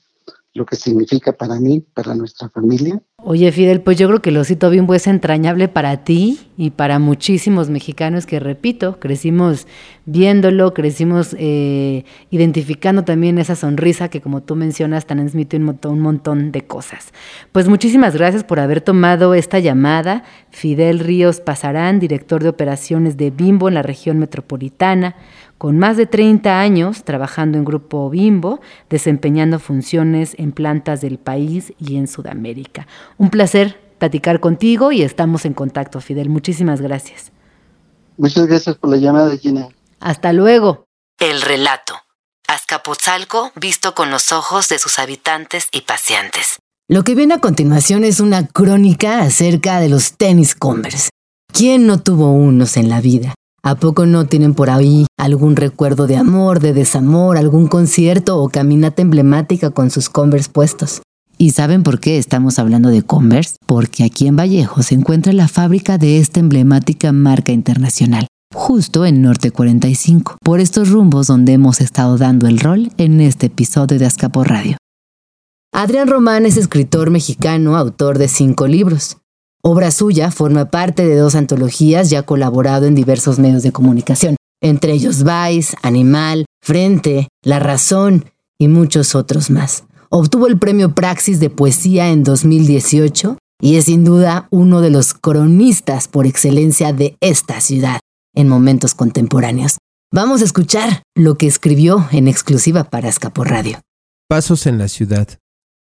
lo 0.54 0.66
que 0.66 0.76
significa 0.76 1.32
para 1.34 1.60
mí, 1.60 1.86
para 1.94 2.16
nuestra 2.16 2.50
familia. 2.50 3.02
Oye, 3.22 3.52
Fidel, 3.52 3.82
pues 3.82 3.98
yo 3.98 4.08
creo 4.08 4.22
que 4.22 4.30
el 4.30 4.38
osito 4.38 4.70
bimbo 4.70 4.94
es 4.94 5.06
entrañable 5.06 5.68
para 5.68 6.04
ti 6.04 6.40
y 6.58 6.72
para 6.72 7.00
muchísimos 7.00 7.70
mexicanos 7.70 8.26
que, 8.26 8.40
repito, 8.40 8.98
crecimos 9.00 9.68
viéndolo, 10.06 10.74
crecimos 10.74 11.36
eh, 11.38 12.06
identificando 12.32 13.04
también 13.04 13.38
esa 13.38 13.56
sonrisa 13.56 14.10
que, 14.10 14.22
como 14.22 14.42
tú 14.42 14.56
mencionas, 14.56 15.06
transmite 15.06 15.58
un 15.58 15.70
un 15.84 16.00
montón 16.00 16.52
de 16.52 16.66
cosas. 16.66 17.14
Pues 17.52 17.68
muchísimas 17.68 18.16
gracias 18.16 18.44
por 18.44 18.60
haber 18.60 18.82
tomado 18.82 19.34
esta 19.36 19.60
llamada. 19.60 20.24
Fidel 20.50 21.00
Ríos 21.00 21.42
Pasarán, 21.42 22.00
director 22.00 22.42
de 22.42 22.50
operaciones 22.50 23.18
de 23.18 23.30
Bimbo 23.30 23.68
en 23.68 23.76
la 23.76 23.84
región 23.84 24.18
metropolitana 24.18 25.16
con 25.60 25.78
más 25.78 25.98
de 25.98 26.06
30 26.06 26.62
años 26.62 27.04
trabajando 27.04 27.58
en 27.58 27.66
Grupo 27.66 28.10
Bimbo, 28.10 28.62
desempeñando 28.90 29.60
funciones 29.60 30.34
en 30.40 30.54
plantas 30.54 31.02
del 31.02 31.20
país 31.20 31.74
y 31.78 31.98
en 31.98 32.08
Sudamérica. 32.08 32.88
Un 33.18 33.30
placer 33.30 33.78
platicar 34.00 34.40
contigo 34.40 34.94
y 34.94 35.04
estamos 35.04 35.44
en 35.44 35.54
contacto, 35.54 36.00
Fidel. 36.00 36.30
Muchísimas 36.30 36.80
gracias. 36.80 37.34
Muchas 38.18 38.48
gracias 38.48 38.78
por 38.78 38.90
la 38.90 38.98
llamada, 38.98 39.36
Gina. 39.38 39.68
Hasta 40.00 40.32
luego. 40.32 40.86
El 41.20 41.42
relato. 41.42 41.94
Azcapotzalco 42.48 43.52
visto 43.56 43.94
con 43.94 44.10
los 44.10 44.32
ojos 44.32 44.70
de 44.70 44.80
sus 44.80 44.98
habitantes 44.98 45.68
y 45.74 45.82
paseantes. 45.82 46.58
Lo 46.88 47.04
que 47.04 47.16
viene 47.16 47.34
a 47.34 47.40
continuación 47.40 48.06
es 48.06 48.22
una 48.22 48.48
crónica 48.48 49.20
acerca 49.20 49.82
de 49.82 49.90
los 49.90 50.14
tenis 50.14 50.56
Converse. 50.56 51.10
¿Quién 51.52 51.86
no 51.86 52.02
tuvo 52.02 52.32
unos 52.32 52.78
en 52.78 52.88
la 52.88 53.02
vida? 53.02 53.36
¿A 53.62 53.76
poco 53.76 54.06
no 54.06 54.26
tienen 54.26 54.54
por 54.54 54.70
ahí 54.70 55.06
algún 55.18 55.56
recuerdo 55.56 56.08
de 56.08 56.16
amor, 56.16 56.62
de 56.62 56.74
desamor, 56.74 57.38
algún 57.38 57.68
concierto 57.68 58.38
o 58.38 58.50
caminata 58.50 59.02
emblemática 59.02 59.70
con 59.70 59.90
sus 59.90 60.10
Converse 60.10 60.50
puestos? 60.50 61.02
¿Y 61.38 61.52
saben 61.52 61.84
por 61.84 62.00
qué 62.00 62.18
estamos 62.18 62.60
hablando 62.60 62.90
de 62.90 63.02
Converse? 63.02 63.58
Porque 63.66 64.04
aquí 64.04 64.28
en 64.28 64.36
Vallejo 64.36 64.82
se 64.84 64.96
encuentra 64.96 65.34
la 65.34 65.48
fábrica 65.48 65.98
de 65.98 66.20
esta 66.20 66.40
emblemática 66.40 67.12
marca 67.12 67.52
internacional, 67.52 68.28
justo 68.54 69.06
en 69.06 69.22
Norte 69.22 69.52
45, 69.52 70.38
por 70.44 70.60
estos 70.60 70.90
rumbos 70.90 71.28
donde 71.28 71.54
hemos 71.54 71.82
estado 71.82 72.18
dando 72.18 72.48
el 72.48 72.60
rol 72.60 72.92
en 72.98 73.20
este 73.20 73.48
episodio 73.48 74.00
de 74.00 74.06
Azcapo 74.06 74.44
Radio. 74.44 74.78
Adrián 75.74 76.08
Román 76.08 76.46
es 76.46 76.58
escritor 76.58 77.10
mexicano, 77.10 77.78
autor 77.78 78.18
de 78.18 78.28
cinco 78.28 78.68
libros. 78.68 79.18
Obra 79.62 79.92
suya 79.92 80.32
forma 80.32 80.72
parte 80.72 81.06
de 81.06 81.18
dos 81.18 81.36
antologías 81.36 82.12
y 82.12 82.16
ha 82.16 82.24
colaborado 82.24 82.86
en 82.86 82.96
diversos 82.96 83.40
medios 83.40 83.62
de 83.62 83.74
comunicación, 83.74 84.38
entre 84.62 84.94
ellos 84.94 85.24
Vice, 85.24 85.76
Animal, 85.82 86.46
Frente, 86.62 87.28
La 87.44 87.60
Razón 87.60 88.26
y 88.58 88.70
muchos 88.70 89.16
otros 89.16 89.50
más. 89.50 89.84
Obtuvo 90.10 90.48
el 90.48 90.58
premio 90.58 90.96
Praxis 90.96 91.42
de 91.42 91.50
Poesía 91.50 92.10
en 92.10 92.24
2018 92.24 93.38
y 93.62 93.76
es 93.76 93.86
sin 93.86 94.06
duda 94.06 94.48
uno 94.50 94.80
de 94.80 94.92
los 94.92 95.14
cronistas 95.14 96.08
por 96.08 96.26
excelencia 96.26 96.94
de 96.94 97.18
esta 97.20 97.60
ciudad 97.60 98.00
en 98.34 98.48
momentos 98.48 98.96
contemporáneos. 98.96 99.78
Vamos 100.12 100.42
a 100.42 100.46
escuchar 100.46 101.04
lo 101.16 101.36
que 101.36 101.48
escribió 101.48 102.08
en 102.12 102.28
exclusiva 102.30 102.86
para 102.86 103.10
Escapo 103.10 103.44
Radio. 103.44 103.82
Pasos 104.30 104.66
en 104.66 104.78
la 104.78 104.88
ciudad. 104.88 105.28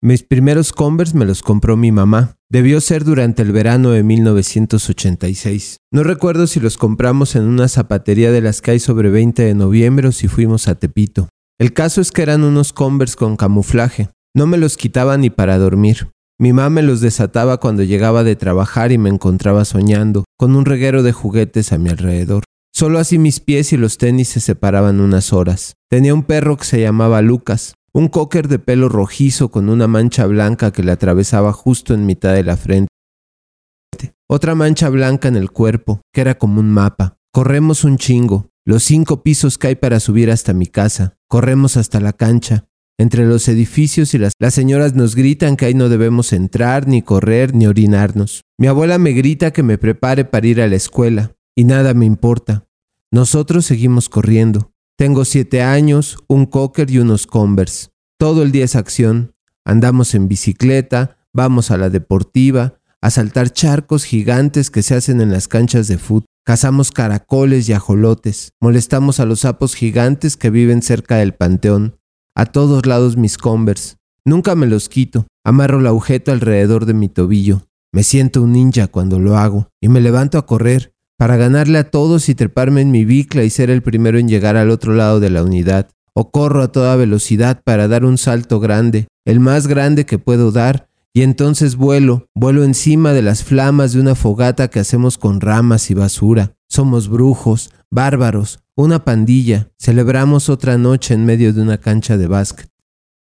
Mis 0.02 0.24
primeros 0.24 0.72
Converse 0.72 1.18
me 1.18 1.26
los 1.26 1.42
compró 1.42 1.76
mi 1.76 1.92
mamá. 1.92 2.38
Debió 2.50 2.80
ser 2.80 3.04
durante 3.04 3.42
el 3.42 3.52
verano 3.52 3.92
de 3.92 4.02
1986. 4.02 5.80
No 5.92 6.04
recuerdo 6.04 6.48
si 6.48 6.62
los 6.62 6.78
compramos 6.78 7.36
en 7.36 7.44
una 7.44 7.68
zapatería 7.68 8.32
de 8.32 8.40
las 8.40 8.62
que 8.62 8.72
hay 8.72 8.80
sobre 8.80 9.10
20 9.10 9.44
de 9.44 9.54
noviembre 9.56 10.08
o 10.08 10.14
si 10.14 10.30
fuimos 10.30 10.70
a 10.70 10.76
Tepito. 10.76 11.28
El 11.60 11.74
caso 11.74 12.00
es 12.00 12.14
que 12.14 12.22
eran 12.22 12.46
unos 12.46 12.72
Converse 12.72 13.18
con 13.18 13.36
camuflaje. 13.36 14.10
No 14.34 14.48
me 14.48 14.58
los 14.58 14.78
quitaba 14.78 15.18
ni 15.18 15.30
para 15.30 15.58
dormir. 15.58 16.08
Mi 16.40 16.54
mamá 16.54 16.70
me 16.70 16.82
los 16.82 17.02
desataba 17.02 17.60
cuando 17.60 17.84
llegaba 17.84 18.24
de 18.24 18.38
trabajar 18.38 18.94
y 18.94 18.98
me 18.98 19.10
encontraba 19.10 19.66
soñando, 19.66 20.24
con 20.38 20.56
un 20.56 20.64
reguero 20.64 21.04
de 21.04 21.12
juguetes 21.12 21.74
a 21.74 21.78
mi 21.78 21.90
alrededor. 21.90 22.46
Solo 22.74 23.00
así 23.00 23.18
mis 23.18 23.42
pies 23.42 23.74
y 23.74 23.78
los 23.78 23.98
tenis 23.98 24.30
se 24.30 24.40
separaban 24.40 25.02
unas 25.02 25.34
horas. 25.34 25.74
Tenía 25.90 26.14
un 26.14 26.24
perro 26.24 26.56
que 26.56 26.64
se 26.64 26.80
llamaba 26.80 27.22
Lucas. 27.22 27.74
Un 27.92 28.08
cocker 28.08 28.48
de 28.48 28.60
pelo 28.60 28.88
rojizo 28.88 29.50
con 29.50 29.70
una 29.70 29.88
mancha 29.88 30.26
blanca 30.28 30.72
que 30.72 30.84
le 30.84 30.92
atravesaba 30.92 31.54
justo 31.54 31.94
en 31.94 32.06
mitad 32.06 32.34
de 32.34 32.44
la 32.44 32.56
frente. 32.56 32.90
Otra 34.28 34.54
mancha 34.54 34.90
blanca 34.90 35.28
en 35.28 35.36
el 35.36 35.50
cuerpo, 35.50 36.02
que 36.14 36.22
era 36.22 36.38
como 36.38 36.60
un 36.60 36.70
mapa. 36.70 37.18
Corremos 37.32 37.84
un 37.84 37.98
chingo. 37.98 38.52
Los 38.64 38.84
cinco 38.84 39.24
pisos 39.24 39.58
que 39.58 39.68
hay 39.68 39.76
para 39.76 40.00
subir 40.00 40.30
hasta 40.30 40.54
mi 40.54 40.68
casa. 40.68 41.18
Corremos 41.28 41.78
hasta 41.78 42.00
la 42.00 42.14
cancha. 42.14 42.68
Entre 43.00 43.26
los 43.26 43.48
edificios 43.48 44.14
y 44.14 44.20
las, 44.20 44.34
las 44.38 44.54
señoras 44.54 44.94
nos 44.94 45.16
gritan 45.16 45.56
que 45.56 45.66
ahí 45.66 45.74
no 45.74 45.90
debemos 45.90 46.32
entrar, 46.34 46.88
ni 46.88 47.02
correr, 47.02 47.56
ni 47.56 47.66
orinarnos. 47.66 48.42
Mi 48.60 48.68
abuela 48.68 49.00
me 49.00 49.14
grita 49.14 49.52
que 49.52 49.64
me 49.64 49.80
prepare 49.80 50.26
para 50.26 50.46
ir 50.46 50.62
a 50.62 50.68
la 50.68 50.76
escuela. 50.76 51.36
Y 51.56 51.64
nada 51.64 51.96
me 51.96 52.06
importa. 52.06 52.68
Nosotros 53.12 53.66
seguimos 53.66 54.10
corriendo. 54.10 54.74
Tengo 55.00 55.24
siete 55.24 55.62
años, 55.62 56.18
un 56.28 56.46
cocker 56.46 56.92
y 56.92 56.98
unos 56.98 57.26
Converse. 57.26 57.88
Todo 58.18 58.44
el 58.44 58.52
día 58.52 58.66
es 58.66 58.76
acción. 58.76 59.34
Andamos 59.64 60.14
en 60.14 60.28
bicicleta, 60.28 61.20
vamos 61.32 61.72
a 61.72 61.78
la 61.78 61.90
deportiva, 61.90 62.82
a 63.00 63.10
saltar 63.10 63.54
charcos 63.54 64.04
gigantes 64.04 64.70
que 64.70 64.84
se 64.84 64.96
hacen 64.96 65.22
en 65.22 65.32
las 65.32 65.48
canchas 65.48 65.88
de 65.88 65.98
fútbol. 65.98 66.26
Cazamos 66.44 66.92
caracoles 66.92 67.70
y 67.70 67.72
ajolotes. 67.72 68.52
Molestamos 68.60 69.22
a 69.22 69.26
los 69.26 69.40
sapos 69.40 69.74
gigantes 69.74 70.36
que 70.36 70.50
viven 70.50 70.82
cerca 70.82 71.16
del 71.16 71.34
panteón. 71.34 71.96
A 72.36 72.46
todos 72.46 72.86
lados 72.86 73.16
mis 73.16 73.38
Converse. 73.38 73.96
Nunca 74.26 74.54
me 74.56 74.68
los 74.68 74.90
quito. 74.90 75.28
Amarro 75.46 75.80
la 75.80 75.92
agujeta 75.92 76.34
alrededor 76.34 76.86
de 76.86 76.94
mi 76.94 77.08
tobillo. 77.08 77.62
Me 77.94 78.04
siento 78.04 78.42
un 78.44 78.52
ninja 78.52 78.88
cuando 78.88 79.18
lo 79.18 79.38
hago 79.38 79.70
y 79.80 79.88
me 79.88 80.02
levanto 80.02 80.38
a 80.38 80.46
correr 80.46 80.94
para 81.20 81.36
ganarle 81.36 81.80
a 81.80 81.92
todos 81.92 82.30
y 82.30 82.34
treparme 82.34 82.80
en 82.80 82.92
mi 82.92 83.04
bicla 83.04 83.44
y 83.44 83.50
ser 83.50 83.70
el 83.70 83.82
primero 83.82 84.18
en 84.18 84.30
llegar 84.30 84.56
al 84.56 84.70
otro 84.70 84.94
lado 84.94 85.20
de 85.20 85.30
la 85.30 85.44
unidad. 85.44 85.90
O 86.14 86.32
corro 86.32 86.64
a 86.64 86.72
toda 86.72 86.96
velocidad 86.96 87.62
para 87.62 87.90
dar 87.90 88.06
un 88.06 88.18
salto 88.18 88.62
grande, 88.62 89.10
el 89.26 89.42
más 89.42 89.68
grande 89.68 90.06
que 90.06 90.18
puedo 90.18 90.54
dar, 90.54 90.88
y 91.14 91.24
entonces 91.24 91.76
vuelo, 91.76 92.30
vuelo 92.34 92.64
encima 92.64 93.12
de 93.12 93.22
las 93.22 93.44
flamas 93.44 93.92
de 93.92 94.00
una 94.00 94.16
fogata 94.16 94.70
que 94.70 94.80
hacemos 94.80 95.18
con 95.18 95.42
ramas 95.42 95.92
y 95.92 95.94
basura. 95.94 96.56
Somos 96.70 97.10
brujos, 97.10 97.72
bárbaros, 97.92 98.60
una 98.76 99.04
pandilla. 99.04 99.72
Celebramos 99.78 100.48
otra 100.48 100.78
noche 100.78 101.16
en 101.16 101.26
medio 101.26 101.52
de 101.52 101.62
una 101.62 101.80
cancha 101.80 102.16
de 102.16 102.28
básquet. 102.28 102.70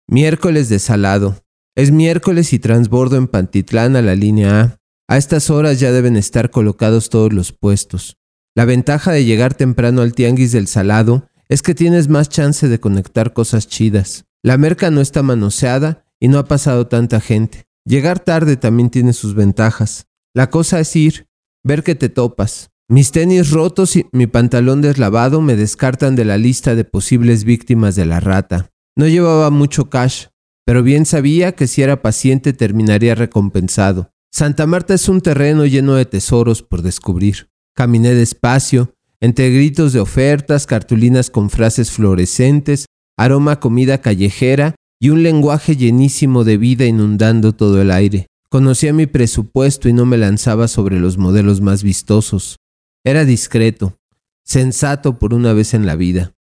Miércoles 0.08 0.70
de 0.70 0.78
salado. 0.78 1.36
Es 1.76 1.90
miércoles 1.90 2.54
y 2.54 2.58
transbordo 2.58 3.16
en 3.16 3.26
Pantitlán 3.28 3.96
a 3.96 4.02
la 4.02 4.14
línea 4.14 4.60
A. 4.62 4.81
A 5.08 5.16
estas 5.16 5.50
horas 5.50 5.80
ya 5.80 5.92
deben 5.92 6.16
estar 6.16 6.50
colocados 6.50 7.10
todos 7.10 7.32
los 7.32 7.52
puestos. 7.52 8.16
La 8.54 8.64
ventaja 8.64 9.12
de 9.12 9.24
llegar 9.24 9.54
temprano 9.54 10.02
al 10.02 10.14
tianguis 10.14 10.52
del 10.52 10.66
salado 10.66 11.28
es 11.48 11.62
que 11.62 11.74
tienes 11.74 12.08
más 12.08 12.28
chance 12.28 12.68
de 12.68 12.80
conectar 12.80 13.32
cosas 13.32 13.66
chidas. 13.68 14.24
La 14.42 14.58
merca 14.58 14.90
no 14.90 15.00
está 15.00 15.22
manoseada 15.22 16.04
y 16.20 16.28
no 16.28 16.38
ha 16.38 16.44
pasado 16.44 16.86
tanta 16.86 17.20
gente. 17.20 17.64
Llegar 17.84 18.20
tarde 18.20 18.56
también 18.56 18.90
tiene 18.90 19.12
sus 19.12 19.34
ventajas. 19.34 20.06
La 20.34 20.50
cosa 20.50 20.80
es 20.80 20.94
ir, 20.96 21.26
ver 21.64 21.82
que 21.82 21.94
te 21.94 22.08
topas. 22.08 22.70
Mis 22.88 23.10
tenis 23.10 23.50
rotos 23.50 23.96
y 23.96 24.06
mi 24.12 24.26
pantalón 24.26 24.82
deslavado 24.82 25.40
me 25.40 25.56
descartan 25.56 26.14
de 26.14 26.24
la 26.24 26.38
lista 26.38 26.74
de 26.74 26.84
posibles 26.84 27.44
víctimas 27.44 27.96
de 27.96 28.06
la 28.06 28.20
rata. 28.20 28.70
No 28.96 29.08
llevaba 29.08 29.50
mucho 29.50 29.88
cash, 29.88 30.26
pero 30.64 30.82
bien 30.82 31.06
sabía 31.06 31.52
que 31.52 31.66
si 31.66 31.82
era 31.82 32.02
paciente 32.02 32.52
terminaría 32.52 33.14
recompensado. 33.14 34.11
Santa 34.34 34.66
Marta 34.66 34.94
es 34.94 35.10
un 35.10 35.20
terreno 35.20 35.66
lleno 35.66 35.94
de 35.94 36.06
tesoros 36.06 36.62
por 36.62 36.80
descubrir. 36.80 37.50
Caminé 37.74 38.14
despacio, 38.14 38.94
entre 39.20 39.50
gritos 39.50 39.92
de 39.92 40.00
ofertas, 40.00 40.66
cartulinas 40.66 41.28
con 41.28 41.50
frases 41.50 41.90
fluorescentes, 41.90 42.86
aroma 43.18 43.60
comida 43.60 44.00
callejera 44.00 44.74
y 44.98 45.10
un 45.10 45.22
lenguaje 45.22 45.76
llenísimo 45.76 46.44
de 46.44 46.56
vida 46.56 46.86
inundando 46.86 47.52
todo 47.52 47.82
el 47.82 47.90
aire. 47.90 48.26
Conocía 48.48 48.94
mi 48.94 49.06
presupuesto 49.06 49.90
y 49.90 49.92
no 49.92 50.06
me 50.06 50.16
lanzaba 50.16 50.66
sobre 50.66 50.98
los 50.98 51.18
modelos 51.18 51.60
más 51.60 51.82
vistosos. 51.82 52.56
Era 53.04 53.26
discreto, 53.26 53.98
sensato 54.44 55.18
por 55.18 55.34
una 55.34 55.52
vez 55.52 55.74
en 55.74 55.84
la 55.84 55.94
vida. 55.94 56.32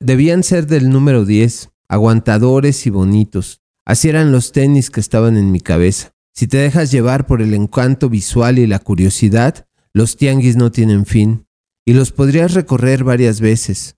Debían 0.00 0.42
ser 0.42 0.66
del 0.66 0.90
número 0.90 1.24
10, 1.24 1.70
aguantadores 1.88 2.86
y 2.88 2.90
bonitos. 2.90 3.60
Así 3.84 4.08
eran 4.08 4.32
los 4.32 4.50
tenis 4.50 4.90
que 4.90 4.98
estaban 4.98 5.36
en 5.36 5.52
mi 5.52 5.60
cabeza. 5.60 6.15
Si 6.36 6.46
te 6.46 6.58
dejas 6.58 6.90
llevar 6.90 7.26
por 7.26 7.40
el 7.40 7.54
encanto 7.54 8.10
visual 8.10 8.58
y 8.58 8.66
la 8.66 8.78
curiosidad, 8.78 9.66
los 9.94 10.18
tianguis 10.18 10.56
no 10.56 10.70
tienen 10.70 11.06
fin, 11.06 11.46
y 11.86 11.94
los 11.94 12.12
podrías 12.12 12.52
recorrer 12.52 13.04
varias 13.04 13.40
veces. 13.40 13.96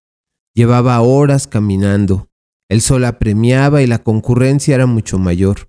Llevaba 0.55 1.01
horas 1.01 1.49
caminando, 1.49 2.31
el 2.69 2.81
sol 2.81 3.05
apremiaba 3.07 3.83
y 3.83 3.89
la 3.89 4.05
concurrencia 4.05 4.77
era 4.77 4.87
mucho 4.87 5.19
mayor. 5.19 5.69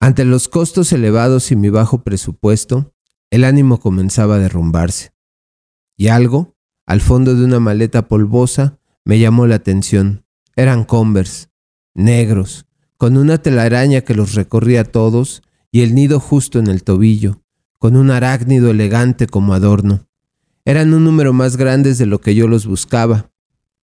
Ante 0.00 0.24
los 0.24 0.48
costos 0.48 0.92
elevados 0.92 1.52
y 1.52 1.56
mi 1.56 1.70
bajo 1.70 2.02
presupuesto, 2.02 2.92
el 3.30 3.44
ánimo 3.44 3.78
comenzaba 3.78 4.34
a 4.34 4.38
derrumbarse. 4.38 5.12
Y 5.96 6.08
algo, 6.08 6.56
al 6.86 7.00
fondo 7.02 7.36
de 7.36 7.44
una 7.44 7.60
maleta 7.60 8.08
polvosa, 8.08 8.80
me 9.04 9.20
llamó 9.20 9.46
la 9.46 9.56
atención. 9.56 10.24
Eran 10.56 10.82
Converse, 10.82 11.50
negros, 11.94 12.66
con 12.96 13.16
una 13.16 13.38
telaraña 13.38 14.00
que 14.00 14.14
los 14.14 14.34
recorría 14.34 14.80
a 14.80 14.84
todos 14.84 15.42
y 15.72 15.82
el 15.82 15.94
nido 15.94 16.20
justo 16.20 16.58
en 16.58 16.66
el 16.66 16.82
tobillo, 16.82 17.42
con 17.78 17.96
un 17.96 18.10
arácnido 18.10 18.70
elegante 18.70 19.26
como 19.26 19.54
adorno. 19.54 20.06
Eran 20.64 20.92
un 20.92 21.04
número 21.04 21.32
más 21.32 21.56
grandes 21.56 21.98
de 21.98 22.06
lo 22.06 22.20
que 22.20 22.34
yo 22.34 22.48
los 22.48 22.66
buscaba. 22.66 23.30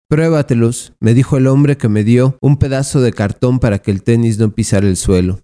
Pruébatelos, 0.09 0.93
me 1.01 1.15
dijo 1.15 1.37
el 1.37 1.47
hombre 1.47 1.77
que 1.77 1.89
me 1.89 2.05
dio 2.05 2.39
un 2.41 2.59
pedazo 2.59 3.01
de 3.01 3.13
cartón 3.13 3.59
para 3.59 3.79
que 3.79 3.91
el 3.91 4.03
tenis 4.03 4.39
no 4.39 4.55
pisara 4.55 4.87
el 4.87 4.97
suelo. 4.97 5.41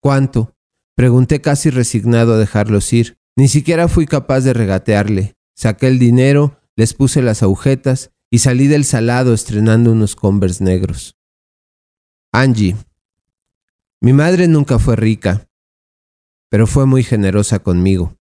¿Cuánto? 0.00 0.56
Pregunté 0.94 1.40
casi 1.40 1.70
resignado 1.70 2.34
a 2.34 2.38
dejarlos 2.38 2.92
ir. 2.92 3.18
Ni 3.36 3.48
siquiera 3.48 3.88
fui 3.88 4.06
capaz 4.06 4.40
de 4.40 4.52
regatearle. 4.52 5.34
Saqué 5.54 5.88
el 5.88 5.98
dinero, 5.98 6.58
les 6.76 6.94
puse 6.94 7.22
las 7.22 7.42
agujetas 7.42 8.10
y 8.30 8.38
salí 8.38 8.66
del 8.66 8.84
salado 8.84 9.34
estrenando 9.34 9.92
unos 9.92 10.16
Converse 10.16 10.64
negros. 10.64 11.16
Angie. 12.32 12.76
Mi 14.00 14.12
madre 14.12 14.48
nunca 14.48 14.78
fue 14.78 14.96
rica, 14.96 15.46
pero 16.50 16.66
fue 16.66 16.84
muy 16.84 17.02
generosa 17.02 17.60
conmigo. 17.60 18.16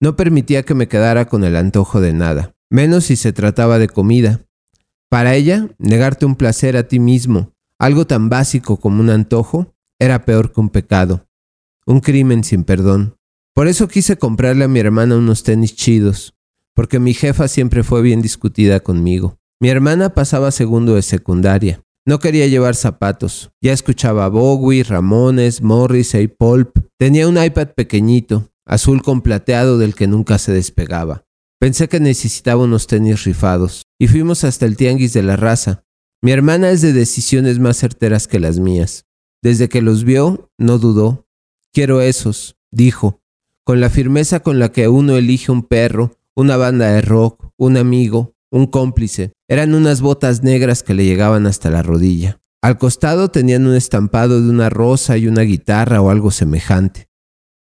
No 0.00 0.16
permitía 0.16 0.64
que 0.64 0.74
me 0.74 0.88
quedara 0.88 1.26
con 1.28 1.44
el 1.44 1.56
antojo 1.56 2.00
de 2.00 2.12
nada, 2.12 2.54
menos 2.68 3.04
si 3.04 3.16
se 3.16 3.32
trataba 3.32 3.78
de 3.78 3.88
comida. 3.88 4.40
Para 5.08 5.34
ella, 5.34 5.68
negarte 5.78 6.26
un 6.26 6.36
placer 6.36 6.76
a 6.76 6.88
ti 6.88 6.98
mismo, 6.98 7.52
algo 7.78 8.06
tan 8.06 8.28
básico 8.28 8.78
como 8.78 9.00
un 9.00 9.10
antojo, 9.10 9.74
era 9.98 10.24
peor 10.24 10.52
que 10.52 10.60
un 10.60 10.68
pecado, 10.68 11.26
un 11.86 12.00
crimen 12.00 12.44
sin 12.44 12.64
perdón. 12.64 13.16
Por 13.54 13.68
eso 13.68 13.88
quise 13.88 14.16
comprarle 14.16 14.64
a 14.64 14.68
mi 14.68 14.80
hermana 14.80 15.16
unos 15.16 15.42
tenis 15.42 15.74
chidos, 15.74 16.34
porque 16.74 16.98
mi 16.98 17.14
jefa 17.14 17.48
siempre 17.48 17.82
fue 17.82 18.02
bien 18.02 18.22
discutida 18.22 18.80
conmigo. 18.80 19.38
Mi 19.60 19.68
hermana 19.68 20.14
pasaba 20.14 20.50
segundo 20.50 20.94
de 20.94 21.02
secundaria. 21.02 21.82
No 22.06 22.18
quería 22.18 22.46
llevar 22.46 22.74
zapatos. 22.74 23.50
Ya 23.60 23.72
escuchaba 23.72 24.28
Bowie, 24.28 24.82
Ramones, 24.84 25.60
Morris 25.60 26.14
y 26.14 26.28
Pulp. 26.28 26.78
Tenía 27.00 27.26
un 27.26 27.42
iPad 27.42 27.68
pequeñito, 27.68 28.52
azul 28.66 29.00
con 29.00 29.22
plateado 29.22 29.78
del 29.78 29.94
que 29.94 30.06
nunca 30.06 30.36
se 30.36 30.52
despegaba. 30.52 31.24
Pensé 31.58 31.88
que 31.88 31.98
necesitaba 31.98 32.64
unos 32.64 32.86
tenis 32.86 33.24
rifados, 33.24 33.84
y 33.98 34.06
fuimos 34.06 34.44
hasta 34.44 34.66
el 34.66 34.76
tianguis 34.76 35.14
de 35.14 35.22
la 35.22 35.36
raza. 35.36 35.82
Mi 36.20 36.32
hermana 36.32 36.68
es 36.68 36.82
de 36.82 36.92
decisiones 36.92 37.58
más 37.58 37.78
certeras 37.78 38.28
que 38.28 38.38
las 38.38 38.58
mías. 38.58 39.06
Desde 39.42 39.70
que 39.70 39.80
los 39.80 40.04
vio, 40.04 40.50
no 40.58 40.76
dudó. 40.76 41.26
Quiero 41.72 42.02
esos, 42.02 42.58
dijo, 42.70 43.22
con 43.64 43.80
la 43.80 43.88
firmeza 43.88 44.40
con 44.40 44.58
la 44.58 44.70
que 44.70 44.88
uno 44.88 45.16
elige 45.16 45.50
un 45.50 45.62
perro, 45.62 46.18
una 46.36 46.58
banda 46.58 46.90
de 46.90 47.00
rock, 47.00 47.50
un 47.56 47.78
amigo, 47.78 48.34
un 48.50 48.66
cómplice. 48.66 49.32
Eran 49.48 49.72
unas 49.72 50.02
botas 50.02 50.42
negras 50.42 50.82
que 50.82 50.92
le 50.92 51.06
llegaban 51.06 51.46
hasta 51.46 51.70
la 51.70 51.82
rodilla. 51.82 52.39
Al 52.62 52.76
costado 52.76 53.30
tenían 53.30 53.66
un 53.66 53.74
estampado 53.74 54.42
de 54.42 54.50
una 54.50 54.68
rosa 54.68 55.16
y 55.16 55.26
una 55.26 55.42
guitarra 55.42 56.02
o 56.02 56.10
algo 56.10 56.30
semejante. 56.30 57.08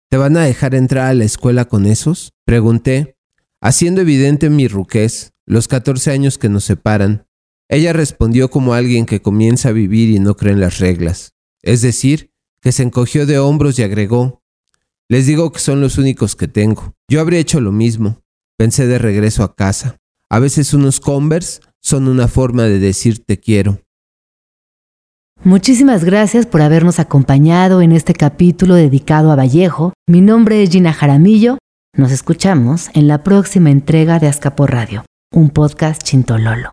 ¿Te 0.08 0.16
van 0.16 0.36
a 0.36 0.44
dejar 0.44 0.74
entrar 0.74 1.06
a 1.06 1.14
la 1.14 1.24
escuela 1.24 1.66
con 1.66 1.84
esos? 1.84 2.32
Pregunté, 2.44 3.16
haciendo 3.60 4.00
evidente 4.00 4.48
mi 4.48 4.68
ruquez, 4.68 5.32
los 5.44 5.68
14 5.68 6.12
años 6.12 6.38
que 6.38 6.48
nos 6.48 6.64
separan. 6.64 7.26
Ella 7.68 7.92
respondió 7.92 8.50
como 8.50 8.72
alguien 8.72 9.04
que 9.04 9.20
comienza 9.20 9.68
a 9.68 9.72
vivir 9.72 10.08
y 10.10 10.18
no 10.18 10.36
cree 10.36 10.52
en 10.52 10.60
las 10.60 10.78
reglas. 10.78 11.34
Es 11.62 11.82
decir, 11.82 12.30
que 12.62 12.72
se 12.72 12.82
encogió 12.82 13.26
de 13.26 13.38
hombros 13.38 13.78
y 13.78 13.82
agregó, 13.82 14.42
les 15.08 15.26
digo 15.26 15.52
que 15.52 15.60
son 15.60 15.80
los 15.80 15.98
únicos 15.98 16.34
que 16.34 16.48
tengo. 16.48 16.94
Yo 17.08 17.20
habría 17.20 17.38
hecho 17.38 17.60
lo 17.60 17.70
mismo. 17.70 18.22
Pensé 18.56 18.86
de 18.86 18.98
regreso 18.98 19.44
a 19.44 19.54
casa. 19.54 19.98
A 20.28 20.38
veces 20.38 20.74
unos 20.74 20.98
Converse 20.98 21.60
son 21.80 22.08
una 22.08 22.26
forma 22.26 22.64
de 22.64 22.78
decir 22.78 23.24
te 23.24 23.38
quiero. 23.38 23.85
Muchísimas 25.46 26.02
gracias 26.02 26.44
por 26.44 26.60
habernos 26.60 26.98
acompañado 26.98 27.80
en 27.80 27.92
este 27.92 28.14
capítulo 28.14 28.74
dedicado 28.74 29.30
a 29.30 29.36
Vallejo. 29.36 29.92
Mi 30.08 30.20
nombre 30.20 30.60
es 30.60 30.70
Gina 30.70 30.92
Jaramillo. 30.92 31.56
Nos 31.96 32.10
escuchamos 32.10 32.90
en 32.94 33.06
la 33.06 33.22
próxima 33.22 33.70
entrega 33.70 34.18
de 34.18 34.26
Azcapo 34.26 34.66
Radio, 34.66 35.04
un 35.32 35.50
podcast 35.50 36.02
chintololo. 36.02 36.72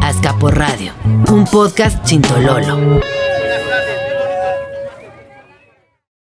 Azcapo 0.00 0.52
Radio, 0.52 0.92
un 1.28 1.44
podcast 1.44 2.04
chintololo. 2.04 3.00